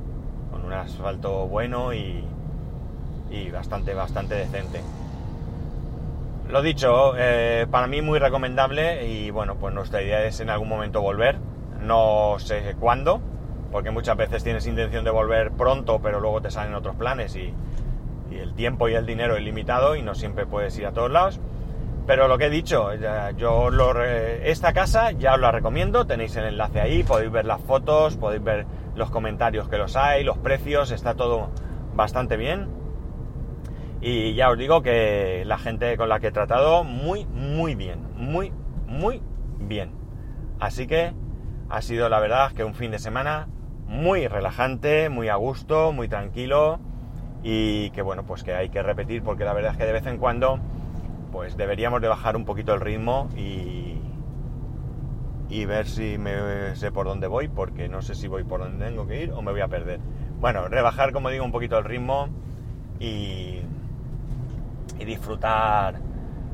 con 0.51 0.65
un 0.65 0.73
asfalto 0.73 1.47
bueno 1.47 1.95
y, 1.95 2.25
bastante, 3.53 3.95
bastante 3.95 4.35
decente. 4.35 4.81
Lo 6.49 6.61
dicho, 6.61 7.15
eh, 7.17 7.67
para 7.71 7.87
mí 7.87 8.03
muy 8.03 8.19
recomendable 8.19 9.07
y 9.09 9.31
bueno, 9.31 9.57
pues 9.57 9.75
nuestra 9.75 10.03
idea 10.03 10.23
es 10.25 10.41
en 10.41 10.51
algún 10.51 10.69
momento 10.69 11.01
volver, 11.01 11.39
no 11.81 12.37
sé 12.39 12.77
cuándo, 12.79 13.21
porque 13.75 13.91
muchas 13.91 14.17
veces 14.17 14.45
tienes 14.45 14.65
intención 14.69 15.03
de 15.03 15.11
volver 15.11 15.51
pronto, 15.51 16.01
pero 16.01 16.21
luego 16.21 16.41
te 16.41 16.49
salen 16.49 16.77
otros 16.77 16.95
planes 16.95 17.35
y, 17.35 17.53
el 18.31 18.55
tiempo 18.55 18.89
y 18.89 18.95
el 18.95 19.05
dinero 19.05 19.37
es 19.37 19.43
limitado 19.43 19.97
y 19.97 20.03
no 20.03 20.15
siempre 20.15 20.47
puedes 20.47 20.79
ir 20.79 20.87
a 20.87 20.93
todos 20.93 21.11
lados. 21.11 21.41
Pero 22.07 22.29
lo 22.29 22.39
que 22.39 22.45
he 22.45 22.51
dicho, 22.51 22.91
yo 23.37 23.71
esta 24.45 24.73
casa 24.73 25.11
ya 25.11 25.35
os 25.35 25.41
la 25.41 25.51
recomiendo, 25.51 26.07
tenéis 26.07 26.37
el 26.37 26.45
enlace 26.45 26.81
ahí, 26.81 27.03
podéis 27.03 27.33
ver 27.33 27.47
las 27.47 27.61
fotos, 27.63 28.17
podéis 28.17 28.45
ver 28.45 28.65
los 28.95 29.11
comentarios 29.11 29.69
que 29.69 29.77
los 29.77 29.97
hay, 29.97 30.23
los 30.23 30.39
precios, 30.39 30.93
está 30.93 31.15
todo 31.15 31.51
bastante 31.97 32.37
bien. 32.37 32.69
Y 34.01 34.35
ya 34.35 34.51
os 34.51 34.59
digo 34.59 34.83
que 34.83 35.43
la 35.47 35.59
gente 35.59 35.97
con 35.97 36.09
la 36.09 36.21
que 36.21 36.29
he 36.29 36.33
tratado, 36.33 36.85
muy, 36.85 37.27
muy 37.27 37.75
bien, 37.75 38.07
muy, 38.15 38.53
muy 38.87 39.21
bien. 39.59 39.91
Así 40.61 40.87
que 40.87 41.13
ha 41.69 41.83
sido 41.83 42.09
la 42.09 42.21
verdad 42.21 42.53
que 42.53 42.63
un 42.63 42.75
fin 42.75 42.93
de 42.93 43.01
semana 43.01 43.49
muy 43.95 44.27
relajante, 44.27 45.09
muy 45.09 45.29
a 45.29 45.37
gusto, 45.37 45.93
muy 45.93 46.09
tranquilo 46.09 46.81
y 47.43 47.91
que 47.91 48.03
bueno, 48.03 48.25
pues 48.25 48.43
que 48.43 48.55
hay 48.55 48.69
que 48.69 48.83
repetir 48.83 49.23
porque 49.23 49.45
la 49.45 49.53
verdad 49.53 49.73
es 49.73 49.79
que 49.79 49.87
de 49.87 49.93
vez 49.93 50.07
en 50.07 50.19
cuando 50.19 50.59
pues 51.31 51.57
deberíamos 51.57 52.01
de 52.01 52.09
bajar 52.09 52.37
un 52.37 52.45
poquito 52.45 52.75
el 52.75 52.81
ritmo 52.81 53.29
y, 53.37 53.99
y 55.49 55.65
ver 55.65 55.87
si 55.87 56.19
me 56.19 56.75
sé 56.75 56.91
por 56.91 57.07
dónde 57.07 57.29
voy 57.29 57.49
porque 57.49 57.89
no 57.89 58.03
sé 58.03 58.15
si 58.15 58.29
voy 58.29 58.45
por 58.45 58.61
donde 58.61 58.85
tengo 58.85 59.07
que 59.07 59.23
ir 59.23 59.33
o 59.33 59.43
me 59.43 59.53
voy 59.53 59.61
a 59.61 59.69
perder. 59.69 60.01
Bueno, 60.41 60.67
rebajar 60.69 61.13
como 61.13 61.31
digo 61.31 61.45
un 61.45 61.53
poquito 61.53 61.79
el 61.79 61.85
ritmo 61.85 62.29
y, 62.99 63.61
y 64.99 65.05
disfrutar 65.05 66.01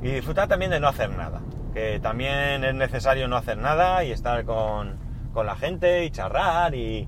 y 0.02 0.10
disfrutar 0.10 0.48
también 0.48 0.70
de 0.70 0.80
no 0.80 0.88
hacer 0.88 1.10
nada, 1.10 1.40
que 1.72 2.00
también 2.00 2.64
es 2.64 2.74
necesario 2.74 3.28
no 3.28 3.36
hacer 3.36 3.58
nada 3.58 4.04
y 4.04 4.12
estar 4.12 4.44
con, 4.44 4.98
con 5.32 5.46
la 5.46 5.56
gente 5.56 6.04
y 6.04 6.10
charrar 6.10 6.74
y, 6.74 7.06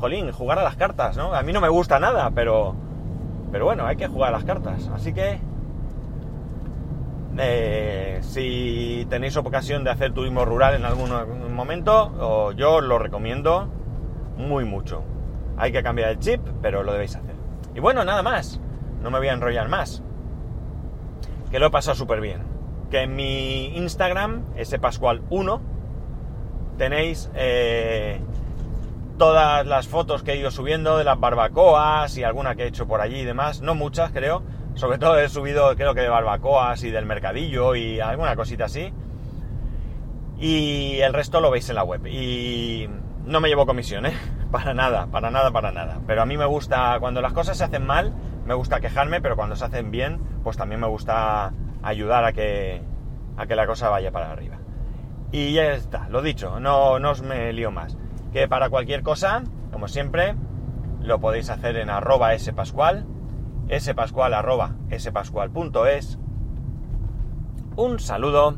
jolín, 0.00 0.32
jugar 0.32 0.58
a 0.58 0.64
las 0.64 0.76
cartas, 0.76 1.16
¿no? 1.16 1.34
A 1.34 1.42
mí 1.42 1.52
no 1.52 1.60
me 1.60 1.68
gusta 1.68 2.00
nada, 2.00 2.30
pero, 2.34 2.74
Pero 3.52 3.64
bueno, 3.64 3.86
hay 3.86 3.96
que 3.96 4.08
jugar 4.08 4.32
las 4.32 4.44
cartas. 4.44 4.88
Así 4.94 5.12
que 5.12 5.40
eh, 7.38 8.18
si 8.22 9.06
tenéis 9.08 9.36
ocasión 9.36 9.84
de 9.84 9.90
hacer 9.90 10.12
turismo 10.12 10.44
rural 10.44 10.74
en 10.74 10.84
algún 10.84 11.10
momento, 11.54 12.52
yo 12.52 12.76
os 12.76 12.84
lo 12.84 12.98
recomiendo 12.98 13.68
muy 14.36 14.64
mucho. 14.64 15.02
Hay 15.56 15.72
que 15.72 15.82
cambiar 15.82 16.10
el 16.10 16.18
chip, 16.18 16.40
pero 16.62 16.82
lo 16.82 16.92
debéis 16.92 17.16
hacer. 17.16 17.34
Y 17.74 17.80
bueno, 17.80 18.04
nada 18.04 18.22
más. 18.22 18.60
No 19.02 19.10
me 19.10 19.18
voy 19.18 19.28
a 19.28 19.32
enrollar 19.32 19.68
más. 19.68 20.02
Que 21.50 21.58
lo 21.58 21.66
he 21.66 21.70
pasado 21.70 21.94
súper 21.94 22.20
bien. 22.20 22.42
Que 22.90 23.02
en 23.02 23.16
mi 23.16 23.76
Instagram, 23.76 24.44
ese 24.56 24.80
Pascual1, 24.80 25.60
tenéis 26.76 27.30
eh, 27.34 28.20
todas 29.20 29.66
las 29.66 29.86
fotos 29.86 30.22
que 30.22 30.32
he 30.32 30.36
ido 30.36 30.50
subiendo 30.50 30.96
de 30.96 31.04
las 31.04 31.20
barbacoas 31.20 32.16
y 32.16 32.24
alguna 32.24 32.54
que 32.54 32.62
he 32.62 32.66
hecho 32.68 32.88
por 32.88 33.02
allí 33.02 33.18
y 33.18 33.24
demás. 33.26 33.60
No 33.60 33.74
muchas, 33.74 34.12
creo. 34.12 34.42
Sobre 34.72 34.96
todo 34.96 35.18
he 35.18 35.28
subido, 35.28 35.76
creo 35.76 35.94
que 35.94 36.00
de 36.00 36.08
barbacoas 36.08 36.82
y 36.84 36.90
del 36.90 37.04
mercadillo 37.04 37.74
y 37.74 38.00
alguna 38.00 38.34
cosita 38.34 38.64
así. 38.64 38.94
Y 40.38 41.00
el 41.00 41.12
resto 41.12 41.42
lo 41.42 41.50
veis 41.50 41.68
en 41.68 41.74
la 41.74 41.84
web. 41.84 42.06
Y 42.06 42.88
no 43.26 43.40
me 43.40 43.50
llevo 43.50 43.66
comisión, 43.66 44.06
¿eh? 44.06 44.16
Para 44.50 44.72
nada, 44.72 45.06
para 45.08 45.30
nada, 45.30 45.50
para 45.50 45.70
nada. 45.70 46.00
Pero 46.06 46.22
a 46.22 46.26
mí 46.26 46.38
me 46.38 46.46
gusta, 46.46 46.96
cuando 46.98 47.20
las 47.20 47.34
cosas 47.34 47.58
se 47.58 47.64
hacen 47.64 47.84
mal, 47.84 48.14
me 48.46 48.54
gusta 48.54 48.80
quejarme, 48.80 49.20
pero 49.20 49.36
cuando 49.36 49.54
se 49.54 49.66
hacen 49.66 49.90
bien, 49.90 50.18
pues 50.42 50.56
también 50.56 50.80
me 50.80 50.88
gusta 50.88 51.52
ayudar 51.82 52.24
a 52.24 52.32
que, 52.32 52.80
a 53.36 53.46
que 53.46 53.54
la 53.54 53.66
cosa 53.66 53.90
vaya 53.90 54.12
para 54.12 54.32
arriba. 54.32 54.56
Y 55.30 55.52
ya 55.52 55.74
está, 55.74 56.08
lo 56.08 56.22
dicho, 56.22 56.58
no, 56.58 56.98
no 56.98 57.10
os 57.10 57.20
me 57.20 57.52
lío 57.52 57.70
más. 57.70 57.98
Que 58.32 58.48
para 58.48 58.70
cualquier 58.70 59.02
cosa, 59.02 59.42
como 59.72 59.88
siempre, 59.88 60.34
lo 61.00 61.20
podéis 61.20 61.50
hacer 61.50 61.76
en 61.76 61.90
arroba 61.90 62.38
spascual, 62.38 63.06
spascual 63.78 64.34
arroba 64.34 64.76
spascual.es. 64.96 66.18
Un 67.76 67.98
saludo. 67.98 68.56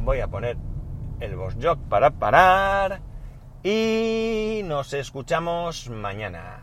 Voy 0.00 0.20
a 0.20 0.28
poner 0.28 0.56
el 1.20 1.36
boss 1.36 1.56
jog 1.60 1.78
para 1.88 2.10
parar. 2.10 3.00
Y 3.62 4.62
nos 4.64 4.92
escuchamos 4.92 5.90
mañana. 5.90 6.60